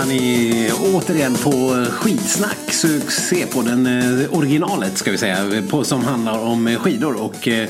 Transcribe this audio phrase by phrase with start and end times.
[0.00, 5.36] Lyssnar ni återigen på Skidsnack, succépodden, eh, originalet ska vi säga,
[5.70, 7.68] på, som handlar om skidor och eh,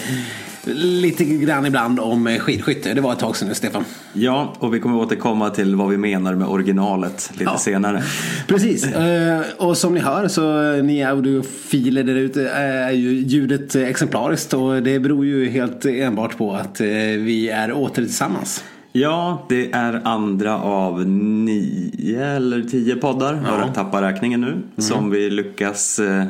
[0.75, 2.95] lite grann ibland om skidskytte.
[2.95, 3.85] Det var ett tag sedan nu, Stefan.
[4.13, 7.59] Ja, och vi kommer återkomma till vad vi menar med originalet lite Ja.
[7.59, 8.03] senare.
[8.47, 13.75] Precis, Eh, och som ni hör så eh, ni audiofiler där ute är ju ljudet
[13.75, 16.87] eh, exemplariskt och det beror ju helt enbart på att eh,
[17.19, 18.65] vi är åter tillsammans.
[18.93, 25.11] Ja, det är andra av nio eller tio poddar, jag har tappat räkningen nu, som
[25.11, 26.25] vi lyckas eh,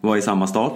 [0.00, 0.72] vara i samma stad.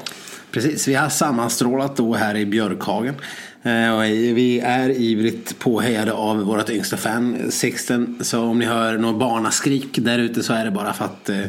[0.51, 3.15] Precis, vi har sammanstrålat då här i Björkhagen.
[3.63, 3.99] Eh,
[4.35, 8.19] vi är ivrigt påhejade av vårt yngsta fan Sixten.
[8.21, 11.41] Så om ni hör något barnaskrik där ute så är det bara för att eh,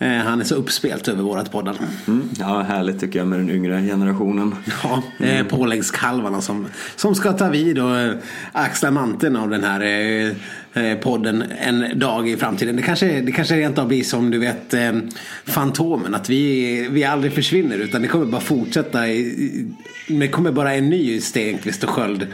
[0.00, 1.80] han är så uppspelt över vårat poddande.
[2.06, 4.54] Mm, ja, härligt tycker jag med den yngre generationen.
[4.82, 8.14] Ja, eh, påläggskalvarna som, som ska ta vid och eh,
[8.52, 10.36] axla manteln av den här eh, eh,
[11.02, 12.76] podden en dag i framtiden.
[12.76, 14.92] Det kanske, det kanske rent av blir som du vet eh,
[15.44, 16.14] Fantomen.
[16.14, 19.08] Att vi, vi aldrig försvinner utan det kommer bara fortsätta.
[19.08, 19.66] I,
[20.08, 22.22] det kommer bara en ny Stenqvist och Sköld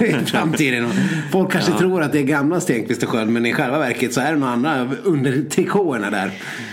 [0.00, 0.88] i framtiden.
[1.32, 4.20] Folk kanske tror att det är gamla Stenqvist och Sköld men i själva verket så
[4.20, 6.30] är det några andra under trikåerna där.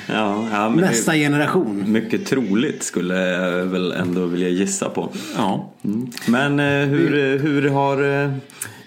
[0.07, 1.91] Ja, ja, Nästa det generation.
[1.91, 5.09] mycket troligt skulle jag väl ändå vilja gissa på.
[5.37, 5.73] Ja.
[5.85, 6.11] Mm.
[6.27, 8.31] Men eh, hur, hur har eh,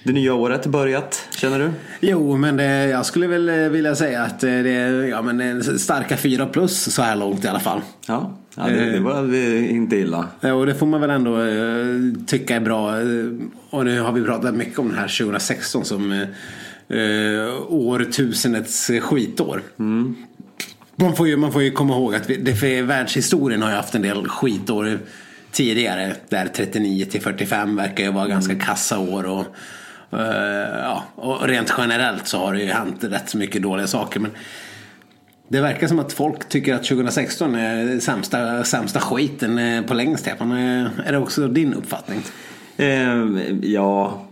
[0.03, 1.71] det nya året börjat, känner du?
[2.01, 5.41] Jo, men det, jag skulle väl eh, vilja säga att eh, det är ja, men
[5.41, 7.81] en starka fyra plus så här långt i alla fall.
[8.07, 10.29] Ja, ja det, det var eh, inte illa.
[10.41, 13.01] Eh, Och det får man väl ändå eh, tycka är bra.
[13.01, 13.07] Eh,
[13.71, 19.63] Och nu har vi pratat mycket om det här 2016 som eh, eh, årtusendets skitår.
[20.97, 23.77] Man, får ju, man får ju komma ihåg att vi, det för världshistorien har ju
[23.77, 24.99] haft en del skitår
[25.53, 26.15] tidigare.
[26.29, 29.25] Där 39 till 45 verkar ju vara ganska kassa år.
[29.27, 29.47] Och, eh,
[30.11, 34.21] ja, och rent generellt så har det ju hänt rätt så mycket dåliga saker.
[34.21, 34.31] Men
[35.49, 40.17] det verkar som att folk tycker att 2016 är sämsta, sämsta skiten eh, på länge
[40.17, 40.53] Stefan.
[40.53, 42.21] Eh, Är det också din uppfattning?
[42.77, 43.25] Eh,
[43.63, 44.23] ja,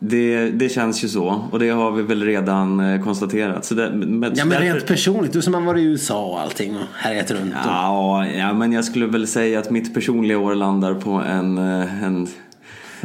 [0.00, 1.48] det, det känns ju så.
[1.50, 3.64] Och det har vi väl redan eh, konstaterat.
[3.64, 6.40] Så det, men, Ja men därför- rent personligt, du som har varit i USA och
[6.40, 7.52] allting och härjat runt.
[7.54, 7.60] Och...
[7.70, 12.04] Ja, ja, men jag skulle väl säga att mitt personliga år landar på en, eh,
[12.04, 12.26] en,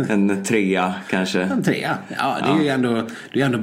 [0.10, 1.42] en trea kanske.
[1.42, 1.98] En trea.
[2.18, 3.58] Ja, det är ju ändå, det är ändå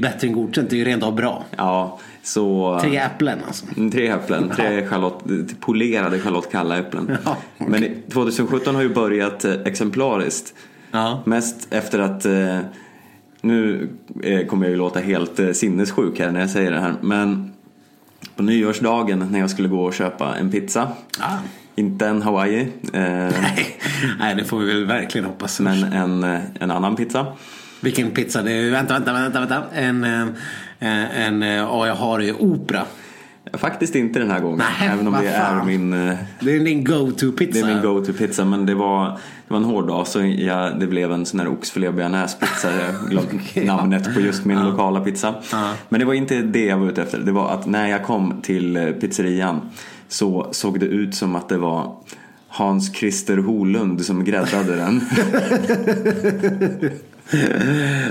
[0.00, 0.70] bättre än godkänt.
[0.70, 1.44] Det är ju rent av bra.
[1.56, 2.78] Ja, så...
[2.82, 3.66] Tre äpplen alltså.
[3.76, 7.16] Mm, Tre äpplen, tre Charlotte, polerade Charlotte Kalla-äpplen.
[7.24, 10.54] Ja, Men i- 2017 har ju börjat eh, exemplariskt.
[10.90, 11.22] Ja.
[11.26, 12.58] Mest efter att, eh,
[13.40, 13.88] nu
[14.22, 17.52] eh, kommer jag ju låta helt sinnessjuk här när jag säger det här, men
[18.36, 20.88] på nyårsdagen när jag skulle gå och köpa en pizza,
[21.20, 21.36] Ah.
[21.76, 23.78] Inte en Hawaii, eh, Nej.
[24.18, 25.60] Nej, det får vi väl verkligen hoppas.
[25.60, 27.26] men en, eh, en annan pizza.
[27.80, 28.42] Vilken pizza?
[28.42, 29.62] Det är, vänta, vänta, vänta, vänta.
[29.74, 30.22] En, eh,
[30.80, 32.82] eh, en, ja jag har ju opera.
[33.52, 35.66] Faktiskt inte den här gången, Nej, även om det är fan.
[35.66, 39.56] min eh, Det är din go-to Det är min go-to-pizza men det var, det var
[39.56, 42.68] en hård dag så jag, det blev en sån här oxfilé bearnaisepizza.
[42.76, 45.34] Jag glömde namnet på just min lokala pizza.
[45.88, 47.18] Men det var inte det jag var ute efter.
[47.18, 49.60] Det var att när jag kom till pizzerian
[50.08, 51.96] så såg det ut som att det var
[52.48, 55.00] Hans Christer Holund som gräddade den.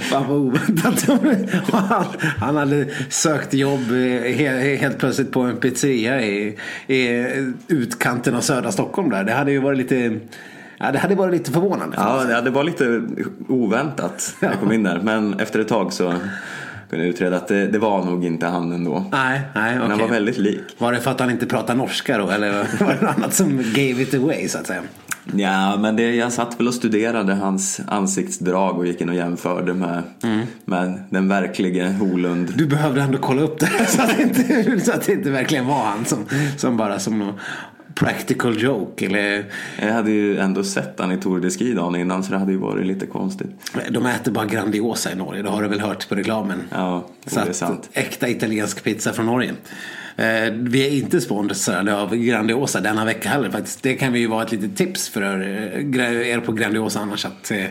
[0.02, 1.08] Fan vad oväntat.
[2.40, 6.58] Han, hade sökt jobb eh, he- helt plötsligt på en pizzeria i,
[6.88, 7.28] i
[7.68, 9.24] utkanten av södra Stockholm där.
[9.24, 10.20] Det hade ju varit lite,
[10.78, 11.98] ja, det hade varit lite förvånande.
[12.00, 13.02] Ja, det- det var lite
[13.48, 15.02] oväntat när jag kom in där.
[15.04, 16.14] Men efter ett tag så
[16.90, 19.06] kunde utreda att det, det var nog inte han ändå.
[19.12, 20.64] Nej, nej, Men han var väldigt lik.
[20.78, 22.30] Var det för att han inte pratar norska då?
[22.30, 24.82] Eller var det något annat som gave it away så att säga?
[25.34, 29.74] Ja, men det, jag satt väl och studerade hans ansiktsdrag och gick in och jämförde
[29.74, 30.04] med,
[30.66, 32.54] med den verkliga Holund.
[32.56, 35.68] Du behövde ändå kolla upp det så att det inte, så att det inte verkligen
[35.68, 36.26] var han som,
[36.58, 37.34] som bara som någon
[38.00, 39.06] practical joke.
[39.06, 39.46] Eller,
[39.82, 42.52] Jag hade ju ändå sett han i Tour de Ski dagen innan så det hade
[42.52, 43.50] ju varit lite konstigt.
[43.90, 46.62] de äter bara Grandiosa i Norge, det har du väl hört på reklamen?
[46.72, 47.90] Ja, Så det är att, sant.
[47.94, 49.54] äkta italiensk pizza från Norge.
[50.18, 53.84] Eh, vi är inte sponsrade av Grandiosa denna vecka heller faktiskt.
[53.84, 57.26] Det kan vi ju vara ett litet tips för er, er på Grandiosa annars.
[57.26, 57.66] Att, eh,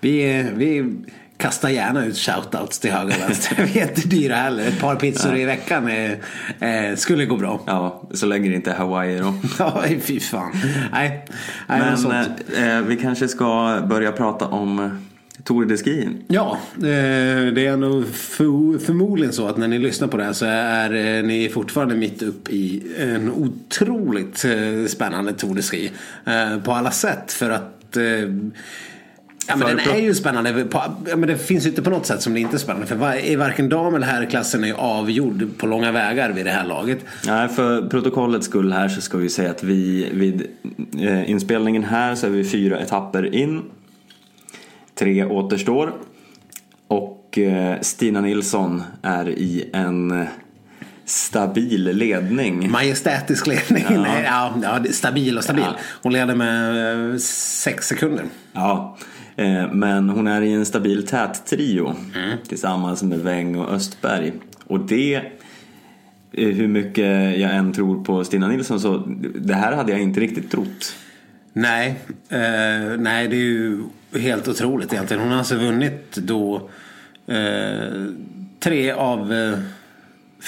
[0.00, 0.94] vi, vi
[1.38, 3.70] kastar gärna ut shoutouts till höger och vänster.
[3.74, 4.68] Vi är inte dyra heller.
[4.68, 6.12] Ett par pizzor i veckan eh,
[6.90, 7.60] eh, skulle gå bra.
[7.66, 9.34] Ja, så länge det inte är Hawaii då.
[9.58, 10.52] Ja, fy fan.
[10.92, 11.24] Nej,
[11.68, 12.14] nej Men sånt.
[12.58, 14.88] eh, vi kanske ska börja prata om eh,
[15.44, 16.08] Tour de Ski.
[16.28, 16.82] Ja, eh,
[17.54, 21.18] det är nog för, förmodligen så att när ni lyssnar på det här så är
[21.18, 25.90] eh, ni fortfarande mitt upp i en otroligt eh, spännande Tour de Ski.
[26.26, 28.02] Eh, På alla sätt för att eh,
[29.48, 30.66] Ja, men den är ju spännande.
[30.72, 32.86] ja, men det finns ju inte på något sätt som det inte är spännande.
[32.86, 36.98] För varken dam eller herrklassen är avgjord på långa vägar vid det här laget.
[37.26, 40.46] Nej, för protokollets skull här så ska vi säga att vi vid
[41.00, 43.62] eh, inspelningen här så är vi fyra etapper in.
[44.94, 45.92] Tre återstår.
[46.88, 50.26] Och eh, Stina Nilsson är i en
[51.04, 52.70] stabil ledning.
[52.70, 53.84] Majestätisk ledning.
[53.90, 54.00] Ja.
[54.60, 55.64] Nej, ja, stabil och stabil.
[55.66, 55.76] Ja.
[56.02, 58.24] Hon leder med eh, sex sekunder.
[58.52, 58.96] Ja,
[59.72, 62.38] men hon är i en stabil tät trio mm.
[62.48, 64.32] tillsammans med Weng och Östberg.
[64.66, 65.14] Och det,
[66.32, 68.96] eh, hur mycket jag än tror på Stina Nilsson, så
[69.34, 70.96] det här hade jag inte riktigt trott.
[71.52, 73.82] Nej, eh, nej det är ju
[74.14, 75.22] helt otroligt egentligen.
[75.22, 76.70] Hon har alltså vunnit då
[77.26, 78.04] eh,
[78.60, 79.58] tre av eh,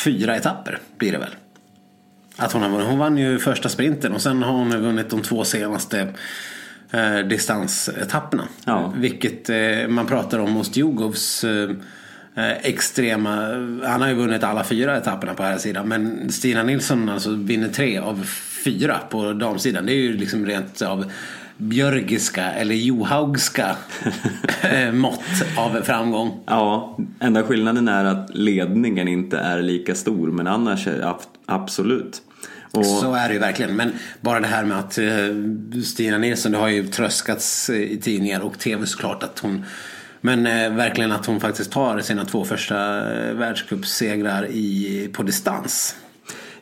[0.05, 1.35] fyra etapper blir det väl.
[2.37, 2.87] Att hon, har vunnit.
[2.87, 6.09] hon vann ju första sprinten och sen har hon vunnit de två senaste
[6.91, 8.49] eh, distansetapperna.
[8.65, 8.93] Ja.
[8.97, 11.71] Vilket eh, man pratar om hos Djogovs eh,
[12.35, 13.37] eh, extrema,
[13.85, 15.89] han har ju vunnit alla fyra etapperna på här sidan.
[15.89, 18.25] Men Stina Nilsson alltså vinner tre av
[18.65, 19.87] fyra på damsidan.
[19.87, 21.13] Det är ju liksom rent av
[21.61, 23.77] björgiska eller johaugska
[24.63, 25.25] eh, mått
[25.57, 26.41] av framgång.
[26.47, 31.15] Ja, enda skillnaden är att ledningen inte är lika stor men annars är
[31.47, 32.23] absolut.
[32.72, 32.87] Och...
[32.87, 33.76] Så är det ju verkligen.
[33.76, 38.40] Men bara det här med att uh, Stina Nilsson, det har ju tröskats i tidningar
[38.40, 39.64] och tv såklart att hon
[40.20, 42.76] men eh, verkligen att hon faktiskt tar sina två första
[43.12, 44.49] eh, världscupsegrar
[45.12, 45.96] på distans.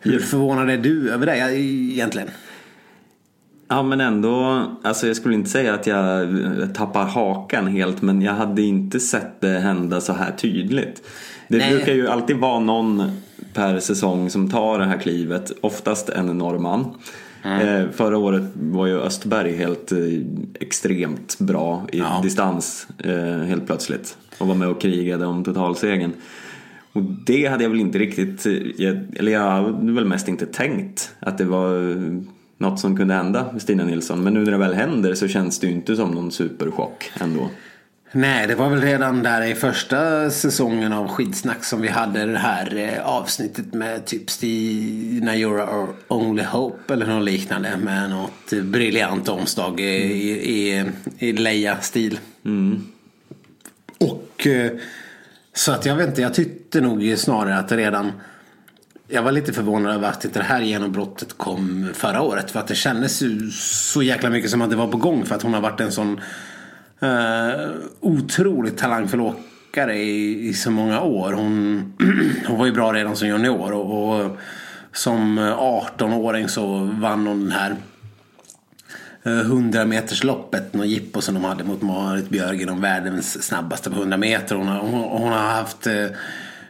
[0.00, 2.28] Hur förvånad är du över det egentligen?
[3.68, 6.28] Ja men ändå, alltså jag skulle inte säga att jag
[6.74, 11.02] tappar hakan helt men jag hade inte sett det hända så här tydligt.
[11.48, 11.70] Det Nej.
[11.70, 13.20] brukar ju alltid vara någon
[13.58, 16.94] per säsong som tar det här klivet, oftast en norrman.
[17.42, 17.68] Mm.
[17.68, 19.98] Eh, förra året var ju Östberg helt eh,
[20.60, 22.20] extremt bra i ja.
[22.22, 26.12] distans eh, helt plötsligt och var med och krigade om totalsegern.
[26.92, 28.46] Och det hade jag väl inte riktigt,
[29.16, 31.72] eller jag hade väl mest inte tänkt att det var
[32.58, 34.22] något som kunde hända med Stina Nilsson.
[34.22, 37.50] Men nu när det väl händer så känns det ju inte som någon superchock ändå.
[38.12, 42.38] Nej, det var väl redan där i första säsongen av Skidsnack som vi hade det
[42.38, 49.28] här eh, avsnittet med typ Stina You're Only Hope eller något liknande med något briljant
[49.28, 50.84] omslag i, i,
[51.18, 52.18] i Leia-stil.
[52.44, 52.86] Mm.
[53.98, 54.72] Och eh,
[55.52, 58.12] så att jag vet inte, jag tyckte nog snarare att redan
[59.08, 62.50] jag var lite förvånad över att inte det här genombrottet kom förra året.
[62.50, 63.22] För att det kändes
[63.90, 65.26] så jäkla mycket som att det var på gång.
[65.26, 66.20] För att hon har varit en sån
[67.00, 71.32] Eh, otroligt talangfull åkare i, i så många år.
[71.32, 71.92] Hon,
[72.46, 73.72] hon var ju bra redan som junior.
[73.72, 74.36] Och, och
[74.92, 77.76] som 18-åring så vann hon den här
[79.22, 83.96] eh, 100 meters loppet jippo som de hade mot Marit Björgen om världens snabbaste på
[83.96, 84.54] 100 meter.
[84.54, 86.06] Hon har, hon, hon har haft eh,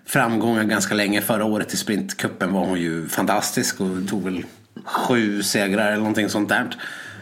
[0.06, 1.20] framgångar ganska länge.
[1.20, 4.44] Förra året i sprintcupen var hon ju fantastisk och tog väl
[4.84, 6.66] sju segrar eller någonting sånt där.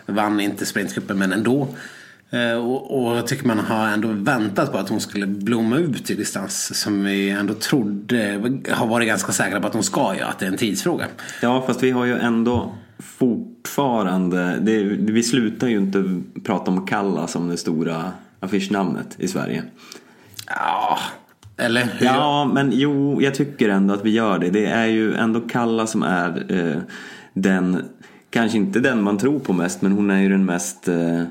[0.07, 1.69] Vann inte sprintcupen men ändå.
[2.31, 6.11] Eh, och, och jag tycker man har ändå väntat på att hon skulle blomma ut
[6.11, 8.41] i distans som vi ändå trodde,
[8.71, 11.07] har varit ganska säkra på att hon ska göra, att det är en tidsfråga.
[11.43, 17.27] Ja, fast vi har ju ändå fortfarande, det, vi slutar ju inte prata om Kalla
[17.27, 19.63] som det stora affischnamnet i Sverige.
[20.47, 20.99] Ja,
[21.57, 22.07] eller hur?
[22.07, 24.51] Ja, men jo, jag tycker ändå att vi gör det.
[24.51, 26.83] Det är ju ändå Kalla som är eh,
[27.33, 27.85] den,
[28.31, 31.23] kanske inte den man tror på mest, men hon är ju den mest eh,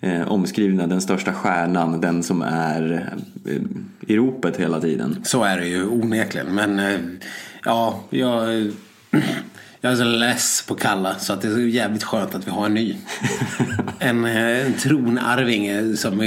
[0.00, 3.10] eh omskrivna, den största stjärnan, den som är
[3.44, 3.60] eh,
[4.06, 5.20] i ropet hela tiden.
[5.24, 7.00] Så är det ju onekligen, men eh,
[7.64, 8.72] ja, jag
[9.80, 12.66] jag är så less på Kalla så att det är jävligt skönt att vi har
[12.66, 12.96] en ny.
[13.98, 16.18] en, en tronarvinge som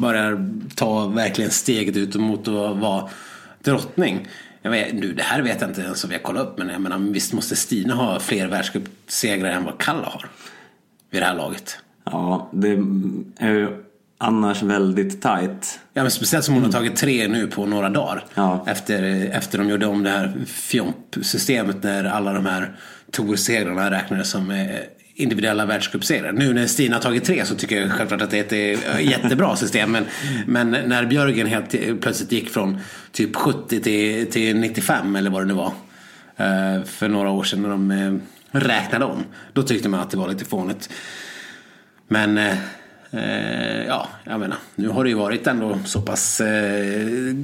[0.00, 3.08] börjar ta verkligen steget ut mot att vara
[3.62, 4.28] drottning.
[4.62, 6.68] Jag vet, nu, det här vet jag inte ens om vi har kollat upp men
[6.68, 10.26] jag menar, visst måste Stina ha fler världscupsegrar än vad Kalla har.
[11.10, 11.78] Vid det här laget.
[12.12, 12.68] Ja, det
[13.38, 13.68] är ju
[14.18, 15.80] annars väldigt tight.
[15.92, 18.24] Ja, men speciellt som hon har tagit tre nu på några dagar.
[18.34, 18.64] Ja.
[18.66, 22.76] Efter, efter de gjorde om det här Fjomp-systemet när alla de här
[23.10, 24.66] Tour-segrarna räknades som eh,
[25.14, 26.32] individuella världscupsegrar.
[26.32, 29.08] Nu när Stina har tagit tre så tycker jag självklart att det är ett eh,
[29.08, 29.92] jättebra system.
[29.92, 30.04] Men,
[30.46, 32.78] men när Björgen helt plötsligt gick från
[33.12, 35.72] typ 70 till, till 95 eller vad det nu var.
[36.36, 39.24] Eh, för några år sedan när de räknade om.
[39.52, 40.90] Då tyckte man att det var lite fånigt.
[42.12, 42.40] Men
[43.86, 44.56] ja, jag menar.
[44.74, 47.34] Nu har det ju varit ändå så pass eh,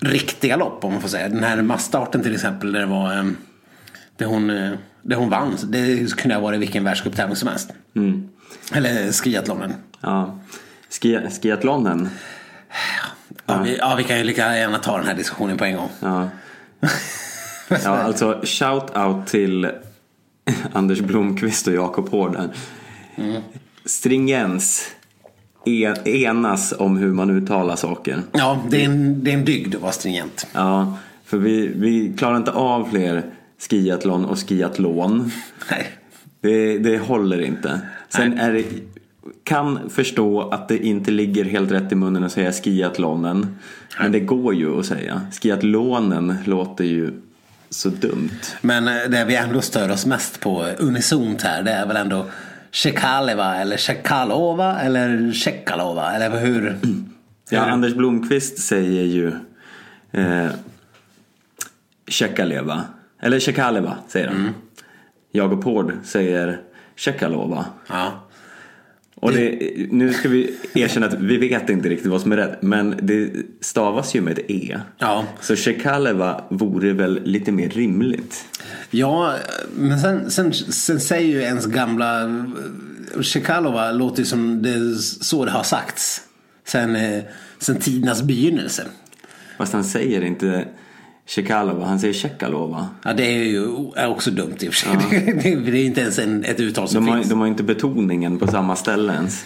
[0.00, 1.28] riktiga lopp om man får säga.
[1.28, 3.34] Den här massstarten till exempel där det var
[4.16, 5.56] det hon, eh, det hon vann.
[5.68, 7.70] Det kunde ha varit vilken världscuptävling som helst.
[7.96, 8.28] Mm.
[8.72, 9.74] Eller skiathlonen.
[10.00, 10.38] Ja.
[10.90, 12.08] Ski, skiathlonen.
[13.46, 15.88] Ja, vi, ja, vi kan ju lika gärna ta den här diskussionen på en gång.
[16.00, 16.28] Ja.
[17.84, 19.70] ja, alltså shout out till
[20.72, 22.36] Anders Blomqvist och Jakob Hård
[23.20, 23.42] mm.
[23.84, 24.90] Stringens.
[25.64, 28.22] En, enas om hur man uttalar saker.
[28.32, 30.46] Ja, det är en, det är en dygd att vara stringent.
[30.52, 33.24] Ja, för vi, vi klarar inte av fler
[33.58, 35.30] skiathlon och skiathlon.
[35.70, 35.86] Nej.
[36.40, 37.80] Det, det håller inte.
[38.08, 38.44] Sen Nej.
[38.44, 38.64] är det,
[39.44, 43.56] kan förstå att det inte ligger helt rätt i munnen att säga skiathlonen.
[44.00, 45.20] Men det går ju att säga.
[45.42, 47.12] Skiathlonen låter ju
[47.70, 48.40] så dumt.
[48.60, 52.26] Men eh, det vi ändå stör oss mest på unisont här det är väl ändå
[52.72, 56.78] Shekaleva eller Shekalova eller Shekalova eller hur?
[57.50, 59.32] Ja, Anders Blomqvist säger ju
[60.12, 60.50] eh,
[62.06, 62.84] Shekaleva.
[63.20, 64.36] Eller Shekaleva säger han.
[64.36, 64.52] Mm.
[65.32, 66.60] Jakob Hård säger
[66.96, 67.64] Shekalova.
[67.88, 68.12] Ja.
[69.14, 69.58] Och det,
[69.90, 72.62] nu ska vi erkänna att vi vet inte riktigt vad som är rätt.
[72.62, 74.80] Men det stavas ju med ett E.
[74.98, 75.24] Ja.
[75.40, 78.44] Så Shekaleva vore väl lite mer rimligt.
[78.90, 79.34] Ja,
[79.76, 82.28] men sen, sen, sen säger ju ens gamla
[83.22, 86.22] Shekalova låter ju som det så det har sagts.
[86.64, 87.22] Sen, eh,
[87.58, 88.86] sen tidernas begynnelse.
[89.58, 90.64] Fast han säger inte
[91.30, 92.88] Shekalova, han säger Shekalova.
[93.04, 94.90] Ja, det är ju är också dumt i och för sig.
[94.92, 95.32] Ja.
[95.70, 97.28] det är inte ens en, ett uttal som de har, finns.
[97.28, 99.44] De har inte betoningen på samma ställe ens.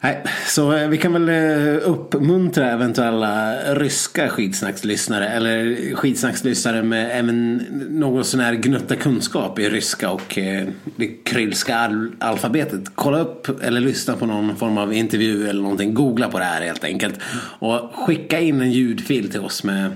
[0.00, 7.56] Nej, så eh, vi kan väl eh, uppmuntra eventuella ryska skitsnackslyssnare eller skitsnackslyssnare med även
[7.90, 12.82] någon sån här gnutta kunskap i ryska och eh, det krylska alfabetet.
[12.94, 15.94] Kolla upp eller lyssna på någon form av intervju eller någonting.
[15.94, 17.14] Googla på det här helt enkelt.
[17.58, 19.90] Och skicka in en ljudfil till oss med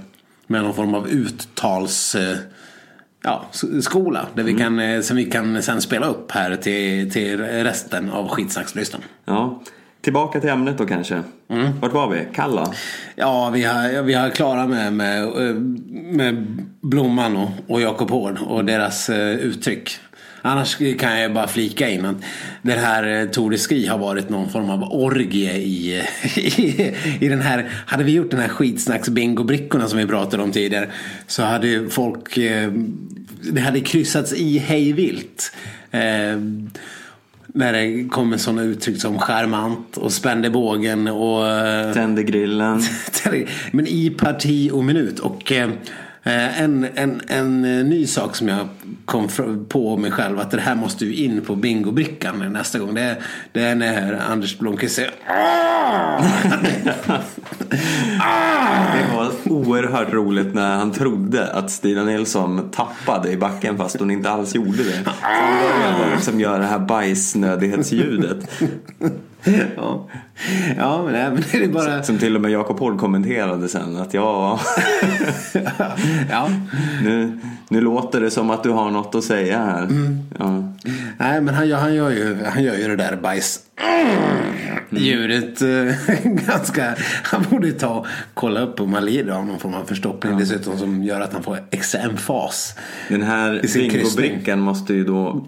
[0.53, 2.17] med någon form av uttals
[3.23, 3.45] ja,
[3.83, 4.27] skola.
[4.35, 4.79] Där vi mm.
[4.79, 9.05] kan, som vi kan sen spela upp här till, till resten av skitsnackslyssnarna.
[9.25, 9.63] Ja.
[10.01, 11.23] Tillbaka till ämnet då kanske.
[11.49, 11.81] Mm.
[11.81, 12.27] Vart var vi?
[12.35, 12.73] Kalla?
[13.15, 15.29] Ja, vi har, vi har Klara med, med,
[15.93, 16.47] med
[16.81, 19.99] Blomman och, och Jakob Hård och deras uttryck.
[20.43, 22.17] Annars kan jag bara flika in att
[22.63, 26.03] det här Tour de Ski har varit någon form av orgie i,
[26.37, 27.71] i, i den här.
[27.87, 30.89] Hade vi gjort den här skitsnacks bingo-brickorna som vi pratade om tidigare
[31.27, 32.39] så hade folk,
[33.53, 35.53] det hade kryssats i hejvilt.
[37.55, 41.45] När det kommer sådana uttryck som charmant och spände bågen och...
[41.95, 42.83] Tände grillen.
[43.71, 45.19] Men i parti och minut.
[45.19, 45.53] Och
[46.25, 48.69] Eh, en, en, en eh, ny sak som jag
[49.05, 49.29] kom
[49.69, 52.95] på mig själv att det här måste ju in på bingobrickan nästa gång.
[52.95, 53.17] Det,
[53.53, 56.23] det är när Anders Blomqvist säger ah!
[58.95, 64.11] Det var oerhört roligt när han trodde att Stina Nilsson tappade i backen fast hon
[64.11, 65.05] inte alls gjorde det.
[65.05, 68.51] Så han började liksom göra det här bajsnödighetsljudet.
[69.77, 70.09] ja.
[70.77, 72.03] ja, men, nej, men det är bara...
[72.03, 74.61] Som till och med Jakob Hård kommenterade sen att ja,
[76.31, 76.49] ja.
[77.03, 79.83] Nu, nu låter det som att du har något att säga här.
[79.83, 80.19] Mm.
[80.39, 80.72] Ja.
[81.19, 85.03] Nej, men han, han, gör ju, han gör ju det där bajs mm.
[85.03, 86.95] ljudet eh, ganska...
[87.23, 90.39] Han borde ta och kolla upp om han lider av någon form av förstoppning ja.
[90.39, 92.75] dessutom som gör att han får extra emfas.
[93.09, 95.47] Den här bingobrickan måste ju då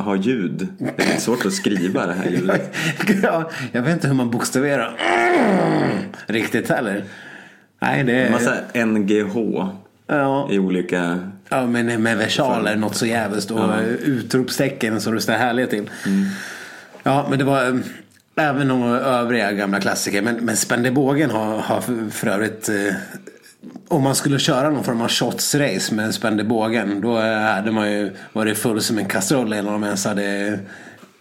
[0.00, 0.68] ha ljud.
[0.96, 2.76] Det är svårt att skriva det här ljudet.
[3.22, 4.96] ja, jag vet inte hur man bokstaverar
[6.26, 7.04] riktigt heller.
[7.80, 8.30] Nej, det är...
[8.30, 8.54] Massa
[8.86, 9.36] NGH
[10.06, 10.48] ja.
[10.50, 11.18] i olika...
[11.52, 13.50] Ja, men med versaler, något så jävligt.
[13.50, 13.80] Och ja.
[13.82, 15.90] utropstecken så det står härligt till.
[16.06, 16.24] Mm.
[17.02, 17.74] Ja, men det var eh,
[18.36, 20.22] även några övriga gamla klassiker.
[20.22, 22.94] Men, men Spenderbågen har, har för, för övrigt eh,
[23.88, 28.58] om man skulle köra någon form av shots-race med Spenderbågen då hade man ju varit
[28.58, 30.58] full som en kastrull innan de ens hade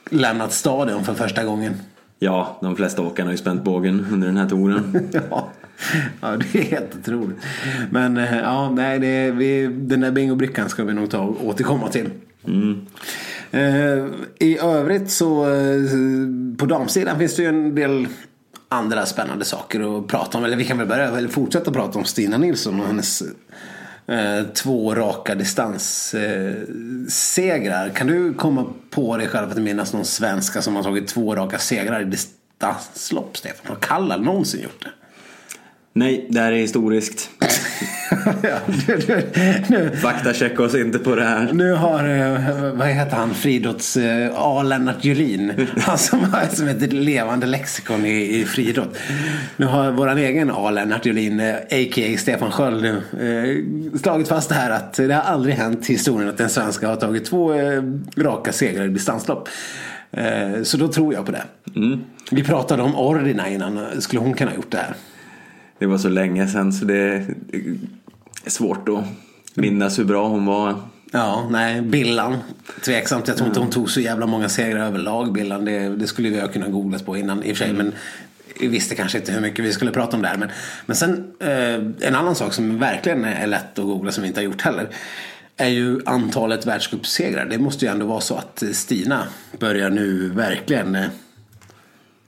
[0.10, 1.74] lämnat stadion för första gången.
[2.20, 5.10] Ja, de flesta åkarna har ju spänt bågen under den här touren.
[5.30, 5.50] ja.
[6.22, 7.38] ja, det är helt otroligt.
[7.92, 11.90] Men eh, ja, nej, det, vi, den där bingobrickan ska vi nog ta och återkomma
[11.90, 12.10] till.
[12.48, 12.86] Mm.
[13.52, 14.06] Eh,
[14.40, 15.82] I övrigt så eh,
[16.58, 18.08] på damsidan finns det ju en del
[18.70, 20.46] andra spännande saker att prata om.
[20.46, 23.24] Eller vi kan väl börja, eller fortsätta prata om Stina Nilsson och hennes
[24.08, 27.88] eh, två raka distanssegrar.
[27.88, 31.36] Eh, kan du komma på dig själv att minnas någon svenska som har tagit två
[31.36, 33.66] raka segrar i distanslopp, Stefan?
[33.68, 34.90] Har Kallal någonsin gjort det?
[36.00, 37.30] Nej, det här är historiskt.
[40.02, 41.54] Faktachecka oss inte på det här.
[41.54, 44.64] Nu har, eh, vad heter han, friidrotts eh, A.
[44.64, 45.68] Lennart Julin.
[45.78, 48.98] Han som har som ett levande lexikon i, i friidrott.
[49.58, 50.72] Nu har våran egen A.
[50.72, 52.06] Lennart Julin, a.k.a.
[52.06, 53.02] Eh, Stefan Sköld,
[54.02, 56.96] slagit fast det här att det har aldrig hänt i historien att en svenska har
[56.96, 57.54] tagit två
[58.18, 59.50] raka segrar i distanslopp.
[60.64, 61.44] Så då tror jag på det.
[61.76, 62.00] Mm.
[62.32, 64.02] Vi pratade om Ordina innan.
[64.02, 64.96] Skulle hon kunna ha gjort det här?
[65.80, 67.26] Det var så länge sedan så det
[68.46, 69.04] är svårt att
[69.54, 70.76] minnas hur bra hon var.
[71.12, 72.38] Ja, nej, Billan.
[72.86, 73.28] Tveksamt.
[73.28, 75.66] Jag tror inte hon tog så jävla många segrar överlag, Billan.
[75.66, 77.70] Det, det skulle vi ha kunnat googla på innan i och för sig.
[77.70, 77.86] Mm.
[77.86, 77.96] Men
[78.60, 80.38] vi visste kanske inte hur mycket vi skulle prata om det här.
[80.38, 80.50] Men,
[80.86, 84.40] men sen eh, en annan sak som verkligen är lätt att googla som vi inte
[84.40, 84.90] har gjort heller.
[85.58, 87.46] Är ju antalet världscupsegrar.
[87.46, 89.24] Det måste ju ändå vara så att Stina
[89.60, 91.08] börjar nu verkligen eh,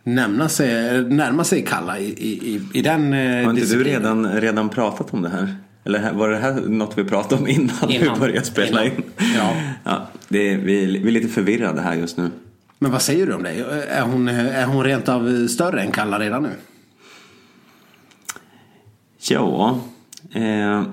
[0.03, 4.70] nämna sig, närma sig Kalla i, i, i den eh, Har inte du redan, redan
[4.70, 5.55] pratat om det här?
[5.84, 8.13] Eller var det här något vi pratade om innan, innan.
[8.13, 8.98] vi började spela innan.
[8.98, 9.03] in?
[9.36, 9.53] Ja.
[9.84, 12.29] ja det är, vi, vi är lite förvirrade här just nu.
[12.79, 13.50] Men vad säger du om det?
[13.89, 16.50] Är hon, är hon rent av större än Kalla redan nu?
[19.29, 19.79] Ja,
[20.34, 20.84] eh,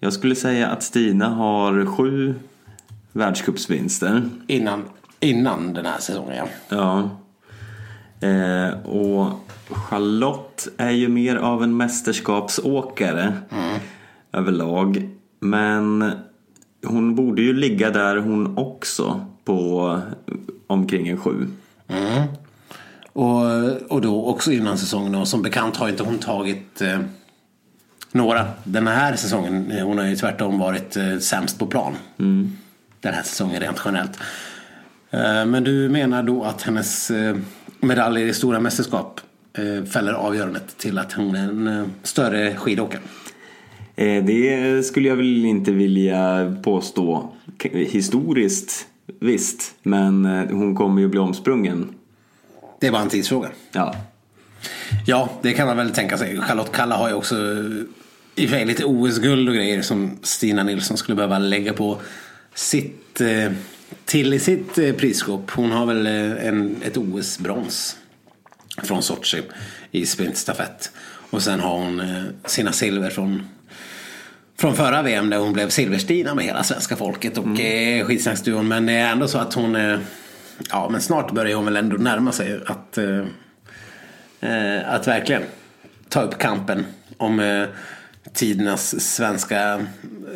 [0.00, 2.34] jag skulle säga att Stina har sju
[3.12, 4.28] världscupsvinster.
[4.46, 4.84] Innan,
[5.20, 6.46] innan den här säsongen ja.
[6.68, 7.10] Ja.
[8.22, 9.28] Eh, och
[9.68, 13.80] Charlotte är ju mer av en mästerskapsåkare mm.
[14.32, 15.08] överlag.
[15.40, 16.12] Men
[16.86, 20.00] hon borde ju ligga där hon också på
[20.66, 21.46] omkring en sju.
[21.88, 22.28] Mm.
[23.12, 23.42] Och,
[23.88, 27.00] och då också innan säsongen och som bekant har inte hon tagit eh,
[28.12, 29.72] några den här säsongen.
[29.82, 31.92] Hon har ju tvärtom varit eh, sämst på plan.
[32.18, 32.56] Mm.
[33.00, 34.18] Den här säsongen rent generellt.
[35.12, 37.36] Eh, men du menar då att hennes eh,
[37.80, 39.20] medaljer i stora mästerskap
[39.58, 43.00] eh, fäller avgörandet till att hon är en större skidåkare?
[43.96, 47.32] Det skulle jag väl inte vilja påstå.
[47.72, 48.86] Historiskt
[49.20, 51.94] visst, men hon kommer ju bli omsprungen.
[52.80, 53.48] Det är bara en tidsfråga.
[53.72, 53.94] Ja.
[55.06, 56.40] Ja, det kan man väl tänka sig.
[56.40, 57.36] Charlotte Kalla har ju också
[58.34, 61.98] i och för sig lite OS-guld och grejer som Stina Nilsson skulle behöva lägga på
[62.54, 63.20] sitt
[64.04, 65.50] till i sitt prisskåp.
[65.50, 67.96] Hon har väl en, ett OS-brons
[68.82, 69.42] från Sochi
[69.90, 70.90] i sprintstafett.
[71.30, 73.48] Och sen har hon eh, sina silver från
[74.58, 78.00] från förra VM där hon blev silverstina med hela svenska folket och mm.
[78.00, 78.68] Eh, skidsnacksduon.
[78.68, 79.98] Men det är ändå så att hon, eh,
[80.70, 82.98] ja men snart börjar hon väl ändå närma sig att,
[84.84, 85.42] att verkligen
[86.08, 87.66] ta upp kampen om
[88.32, 89.74] tidernas svenska,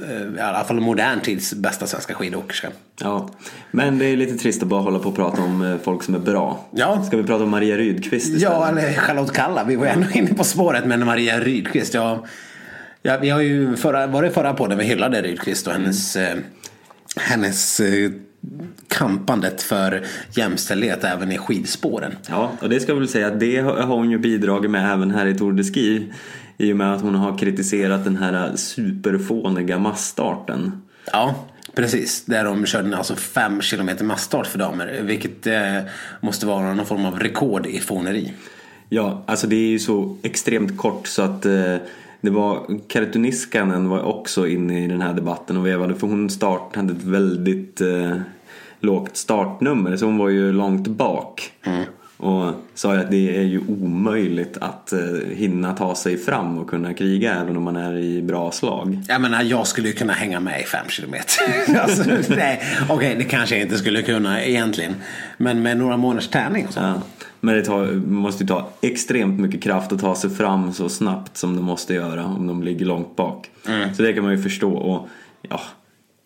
[0.09, 2.69] eh, i alla fall modern tids bästa svenska skidåkerska.
[3.01, 3.31] Ja,
[3.71, 6.15] men det är lite trist att bara hålla på och prata om eh, folk som
[6.15, 6.65] är bra.
[6.71, 7.05] Ja.
[7.05, 8.43] Ska vi prata om Maria Rydqvist istället?
[8.43, 9.65] Ja, eller Charlotte Kalla.
[9.65, 11.95] Vi var ändå inne på spåret med Maria Rydqvist.
[11.95, 12.27] Ja,
[13.03, 16.45] ja, vi har ju förra, var det förra podden vi hyllade Rydqvist och hennes, mm.
[17.17, 17.81] hennes
[18.89, 20.05] kampandet för
[20.37, 22.13] jämställdhet även i skidspåren.
[22.29, 25.11] Ja, och det ska jag väl säga att det har hon ju bidragit med även
[25.11, 26.13] här i Tour de Ski.
[26.59, 30.83] I och med att hon har kritiserat den här superfåniga massstarten.
[31.13, 31.35] Ja,
[31.75, 32.25] precis.
[32.25, 35.01] Där de körde alltså fem kilometer massstart för damer.
[35.03, 35.79] Vilket eh,
[36.21, 38.33] måste vara någon form av rekord i fåneri.
[38.89, 41.77] Ja, alltså det är ju så extremt kort så att eh,
[42.21, 46.93] det var Kertuniskanen var också inne i den här debatten och vevade för hon startade
[46.93, 48.17] ett väldigt eh,
[48.81, 51.53] lågt startnummer så hon var ju långt bak.
[51.65, 51.85] Mm.
[52.17, 54.99] Och sa att det är ju omöjligt att eh,
[55.35, 59.03] hinna ta sig fram och kunna kriga även om man är i bra slag.
[59.09, 61.45] Jag menar, jag skulle ju kunna hänga med i fem kilometer.
[61.81, 64.95] alltså, okej, okay, det kanske jag inte skulle kunna egentligen.
[65.39, 66.81] Men med några månaders träning och så.
[66.81, 66.95] Ja.
[67.41, 71.37] Men det tar, måste ju ta extremt mycket kraft att ta sig fram så snabbt
[71.37, 73.51] som det måste göra om de ligger långt bak.
[73.69, 73.95] Mm.
[73.95, 74.73] Så det kan man ju förstå.
[74.73, 75.09] Och
[75.43, 75.61] ja,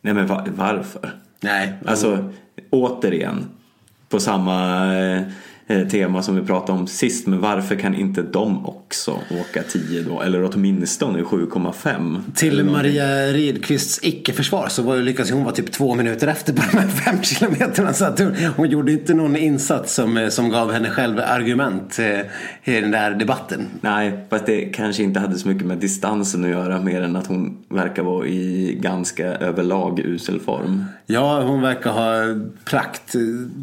[0.02, 0.26] nej men
[0.56, 1.14] varför?
[1.40, 1.72] Nej.
[1.84, 2.32] Alltså,
[2.70, 3.46] återigen,
[4.08, 5.22] på samma Eh,
[5.90, 7.26] tema som vi pratade om sist.
[7.26, 10.20] Men varför kan inte de också åka 10 då?
[10.20, 12.20] Eller åtminstone 7,5?
[12.34, 16.78] Till Maria Rydqvists icke-försvar så var, lyckades hon vara typ två minuter efter på de
[16.78, 17.92] här fem kilometerna.
[17.92, 21.98] Så att hon, hon gjorde inte någon insats som, eh, som gav henne själv argument
[21.98, 22.20] eh,
[22.76, 23.66] i den där debatten.
[23.80, 27.26] Nej, fast det kanske inte hade så mycket med distansen att göra mer än att
[27.26, 30.84] hon verkar vara i ganska överlag usel form.
[31.06, 33.14] Ja, hon verkar ha prakt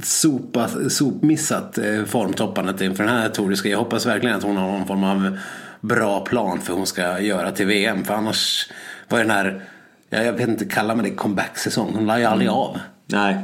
[0.04, 3.70] sopa, sopmissat formtoppandet inför den här Toriska.
[3.70, 5.38] Jag hoppas verkligen att hon har någon form av
[5.82, 8.04] bra plan för hon ska göra till VM.
[8.04, 8.70] För annars
[9.08, 9.62] var den här,
[10.10, 11.92] jag vet inte, kalla mig det comeback-säsong.
[11.94, 12.60] Hon la ju aldrig mm.
[12.60, 12.80] av.
[13.06, 13.38] Nej.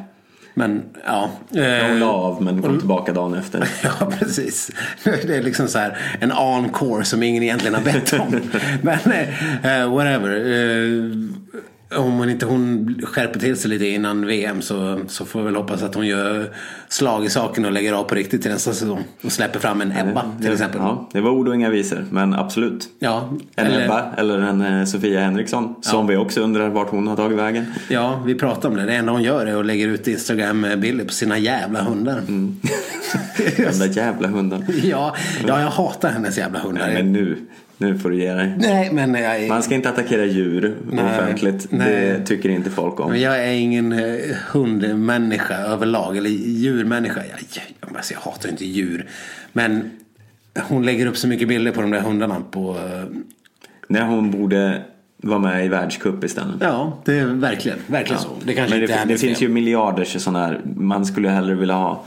[0.54, 1.30] Men ja.
[1.50, 3.68] Hon la av men kom tillbaka dagen efter.
[3.84, 4.72] ja precis.
[5.04, 8.42] Det är liksom så här en encore som ingen egentligen har bett om.
[8.82, 10.30] men uh, whatever.
[10.30, 11.30] Uh,
[11.97, 15.84] om inte hon skärper till sig lite innan VM så, så får vi väl hoppas
[15.84, 16.49] att hon gör
[16.88, 19.03] slag i saken och lägger av på riktigt till nästa säsong.
[19.23, 20.79] Och släpper fram en Ebba till exempel.
[20.82, 22.88] Ja, det var ord och inga visor, men absolut.
[22.99, 27.08] Ja, En eller- Ebba eller en eh, Sofia Henriksson som vi också undrar vart hon
[27.08, 27.65] har tagit vägen.
[27.89, 28.86] Ja, vi pratar om det.
[28.86, 32.17] Det enda hon gör är att lägga ut Instagram-bilder på sina jävla hundar.
[32.17, 32.56] Mm.
[33.58, 34.65] Den där jävla hunden.
[34.84, 35.15] ja,
[35.47, 36.86] ja, jag hatar hennes jävla hundar.
[36.88, 37.38] Nej, men nu,
[37.84, 38.54] nu får du ge dig.
[38.58, 41.67] Nej, men jag är, Man ska inte attackera djur Nej, offentligt.
[41.69, 41.91] nej.
[41.96, 43.12] Det tycker inte folk om.
[43.12, 44.15] men jag är ingen eh,
[44.52, 46.17] hundmänniska överlag.
[46.17, 47.22] Eller djurmänniska.
[47.30, 47.39] Jag,
[47.82, 49.08] jag, alltså, jag hatar inte djur.
[49.54, 49.91] Men
[50.60, 52.69] hon lägger upp så mycket bilder på de där hundarna på...
[52.72, 53.04] eh,
[53.88, 54.82] När hon borde
[55.17, 56.56] vara med i världscup istället.
[56.60, 58.30] Ja, det är verkligen, verkligen så.
[58.46, 60.62] Det kanske Men det, inte är det finns ju miljarders sådana här.
[60.76, 62.04] Man skulle hellre vilja ha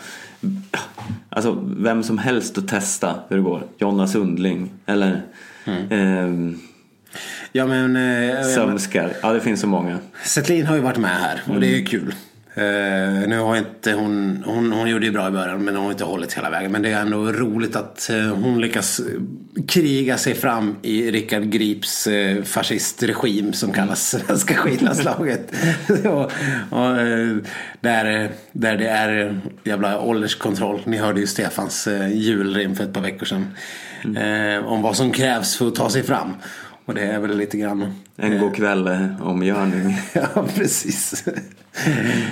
[1.29, 3.63] Alltså vem som helst att testa hur det går.
[3.79, 5.23] Jonna Sundling eller
[5.67, 5.91] Mm.
[5.91, 6.59] ehm,
[7.53, 7.97] Ja, men...
[7.97, 9.13] eh, Sömskar.
[9.23, 9.99] Ja det finns så många.
[10.25, 12.15] Setlin har ju varit med här och det är ju kul.
[12.55, 15.93] Eh, nu har inte hon, hon, hon gjorde ju bra i början men hon har
[15.93, 16.73] inte hållit hela vägen.
[16.73, 21.43] Men det är ändå roligt att eh, hon lyckas eh, kriga sig fram i Rickard
[21.43, 25.53] Grips eh, fascistregim som kallas svenska skidlandslaget.
[26.05, 26.33] och,
[26.71, 27.37] och, eh,
[27.81, 30.81] där, där det är jävla ålderskontroll.
[30.85, 33.47] Ni hörde ju Stefans eh, julrim för ett par veckor sedan.
[34.15, 36.35] Eh, om vad som krävs för att ta sig fram.
[36.85, 39.99] Och det är väl lite grann En god kväll eh, omgörning.
[40.13, 41.25] Ja, precis.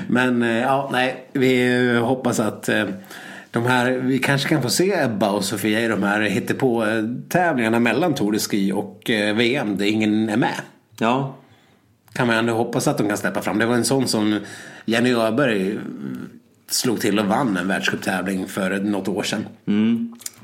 [0.09, 2.85] Men eh, ja, nej, vi eh, hoppas att eh,
[3.51, 7.05] de här, vi kanske kan få se Ebba och Sofia i de här hittepå eh,
[7.29, 10.61] tävlingarna mellan Tour de Ski och eh, VM där ingen är med.
[10.99, 11.35] Ja,
[12.13, 13.59] Kan man ändå hoppas att de kan släppa fram.
[13.59, 14.41] Det var en sån som
[14.85, 15.77] Jenny Öberg eh,
[16.75, 19.47] slog till och vann en världscuptävling för något år sedan.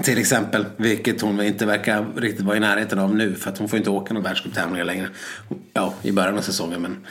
[0.03, 3.69] Till exempel, vilket hon inte verkar riktigt vara i närheten av nu för att hon
[3.69, 5.09] får inte åka någon världscuptävlingar längre.
[5.73, 7.07] Ja, i början av säsongen men.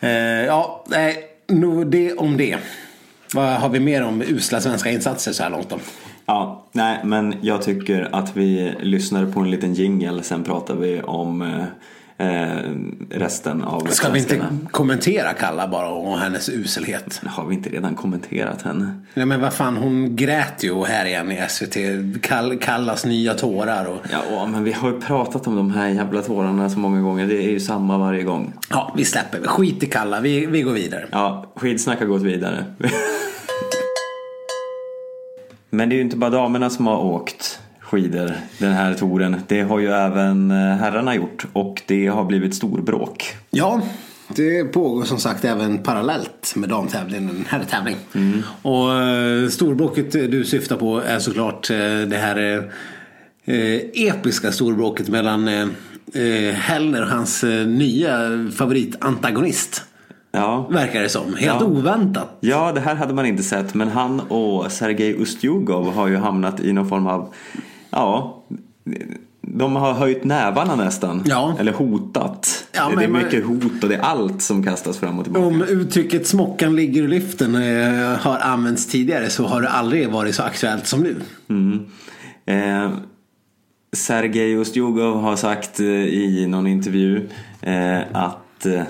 [0.00, 2.58] Eh, ja, nej, nog det om det.
[3.34, 5.78] Vad har vi mer om usla svenska insatser så här långt då?
[6.26, 11.00] Ja, nej men jag tycker att vi lyssnar på en liten jingle sen pratar vi
[11.00, 11.64] om eh,
[12.18, 12.70] eh,
[13.10, 17.20] resten av Ska vi inte kommentera Kalla bara och hennes uselhet?
[17.26, 19.00] Har vi inte redan kommenterat henne?
[19.14, 21.76] Nej men vad fan, hon grät ju här igen i SVT.
[22.22, 24.06] Kall, Kallas nya tårar och...
[24.30, 27.26] Ja, men vi har ju pratat om de här jävla tårarna så många gånger.
[27.26, 28.52] Det är ju samma varje gång.
[28.70, 29.40] Ja, vi släpper.
[29.46, 31.06] Skit i Kalla, vi, vi går vidare.
[31.12, 32.64] Ja, skidsnack har gått vidare.
[35.70, 37.60] Men det är ju inte bara damerna som har åkt
[37.94, 39.36] skidor den här touren.
[39.48, 43.34] Det har ju även eh, herrarna gjort och det har blivit storbråk.
[43.50, 43.80] Ja,
[44.28, 47.96] det pågår som sagt även parallellt med damtävlingen, herrtävling.
[48.62, 51.76] Och eh, storbråket du syftar på är såklart eh,
[52.08, 52.70] det här
[53.94, 55.48] episka storbråket mellan
[56.54, 58.18] Hellner och hans nya
[58.56, 59.82] favoritantagonist.
[60.32, 60.66] Ja.
[60.70, 61.34] Verkar det som.
[61.34, 61.64] Helt Ja.
[61.66, 62.36] oväntat.
[62.40, 66.60] ja, det här hade man inte sett men han och Sergej Ustjugov har ju hamnat
[66.60, 67.28] i någon form av,
[67.94, 68.42] ja,
[69.40, 71.22] de har höjt nävarna nästan.
[71.26, 71.56] Ja.
[71.60, 72.66] Eller hotat.
[72.72, 75.46] Ja, det är man- mycket hot och det är allt som kastas fram och tillbaka.
[75.46, 80.34] Om uttrycket smockan ligger i lyften eh, har använts tidigare så har det aldrig varit
[80.34, 81.16] så aktuellt som nu.
[82.54, 82.90] Eh,
[83.96, 87.28] Sergej Ustjugov har sagt eh, i någon intervju
[87.60, 88.82] eh, att eh,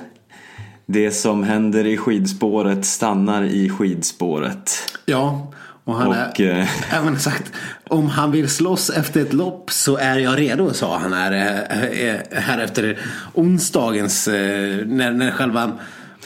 [0.87, 4.71] det som händer i skidspåret stannar i skidspåret.
[5.07, 5.53] Ja,
[5.85, 7.53] och han Och, eh, även sagt
[7.89, 11.83] om han vill slåss efter ett lopp så är jag redo, sa han här, eh,
[11.83, 12.99] eh, här efter
[13.35, 15.73] onsdagens, eh, när, när själva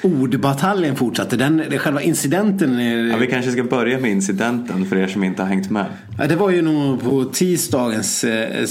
[0.03, 1.37] ordbataljen fortsatte.
[1.37, 5.25] Den, det, själva incidenten, eh, Ja, vi kanske ska börja med incidenten för er som
[5.25, 5.85] inte har hängt med.
[6.19, 8.67] ja, det var ju nog på tisdagens eh,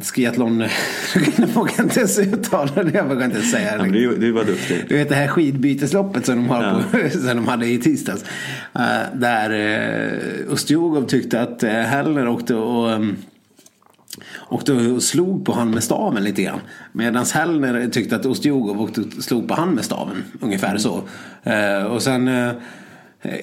[0.00, 0.60] skiathlon,
[1.36, 3.82] jag vågar inte ens uttala det, jag vågar inte ens säga Ja, det.
[3.82, 4.84] men du, du var duktig.
[4.88, 8.24] Du vet det här skidbytesloppet som de, har på, som de hade i tisdags.
[8.74, 8.80] Eh,
[9.14, 13.16] där uh, Ustjugov tyckte att uh, Hellner åkte och, um,
[14.48, 16.60] åkte och slog på han med staven lite grann.
[16.92, 20.24] Medan Hellner tyckte att Ostjogov åkte och slog på han med staven.
[20.40, 21.02] Ungefär så.
[21.42, 22.52] Eh, och sen eh,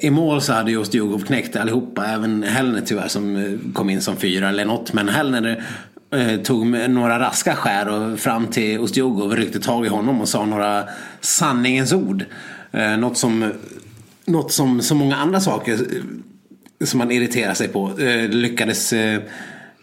[0.02, 2.06] i mål så hade ju Ustjugov knäckt allihopa.
[2.06, 4.94] Även Hellner tyvärr som eh, kom in som fyra eller något.
[4.94, 5.64] Men Hellner
[6.12, 10.46] eh, tog några raska skär och fram till Ostjogov ryckte tag i honom och sa
[10.46, 10.84] några
[11.22, 12.26] sanningens ord.
[12.72, 13.52] Eh, något som
[14.26, 15.80] något som så många andra saker
[16.84, 18.94] som man irriterar sig på eh, lyckades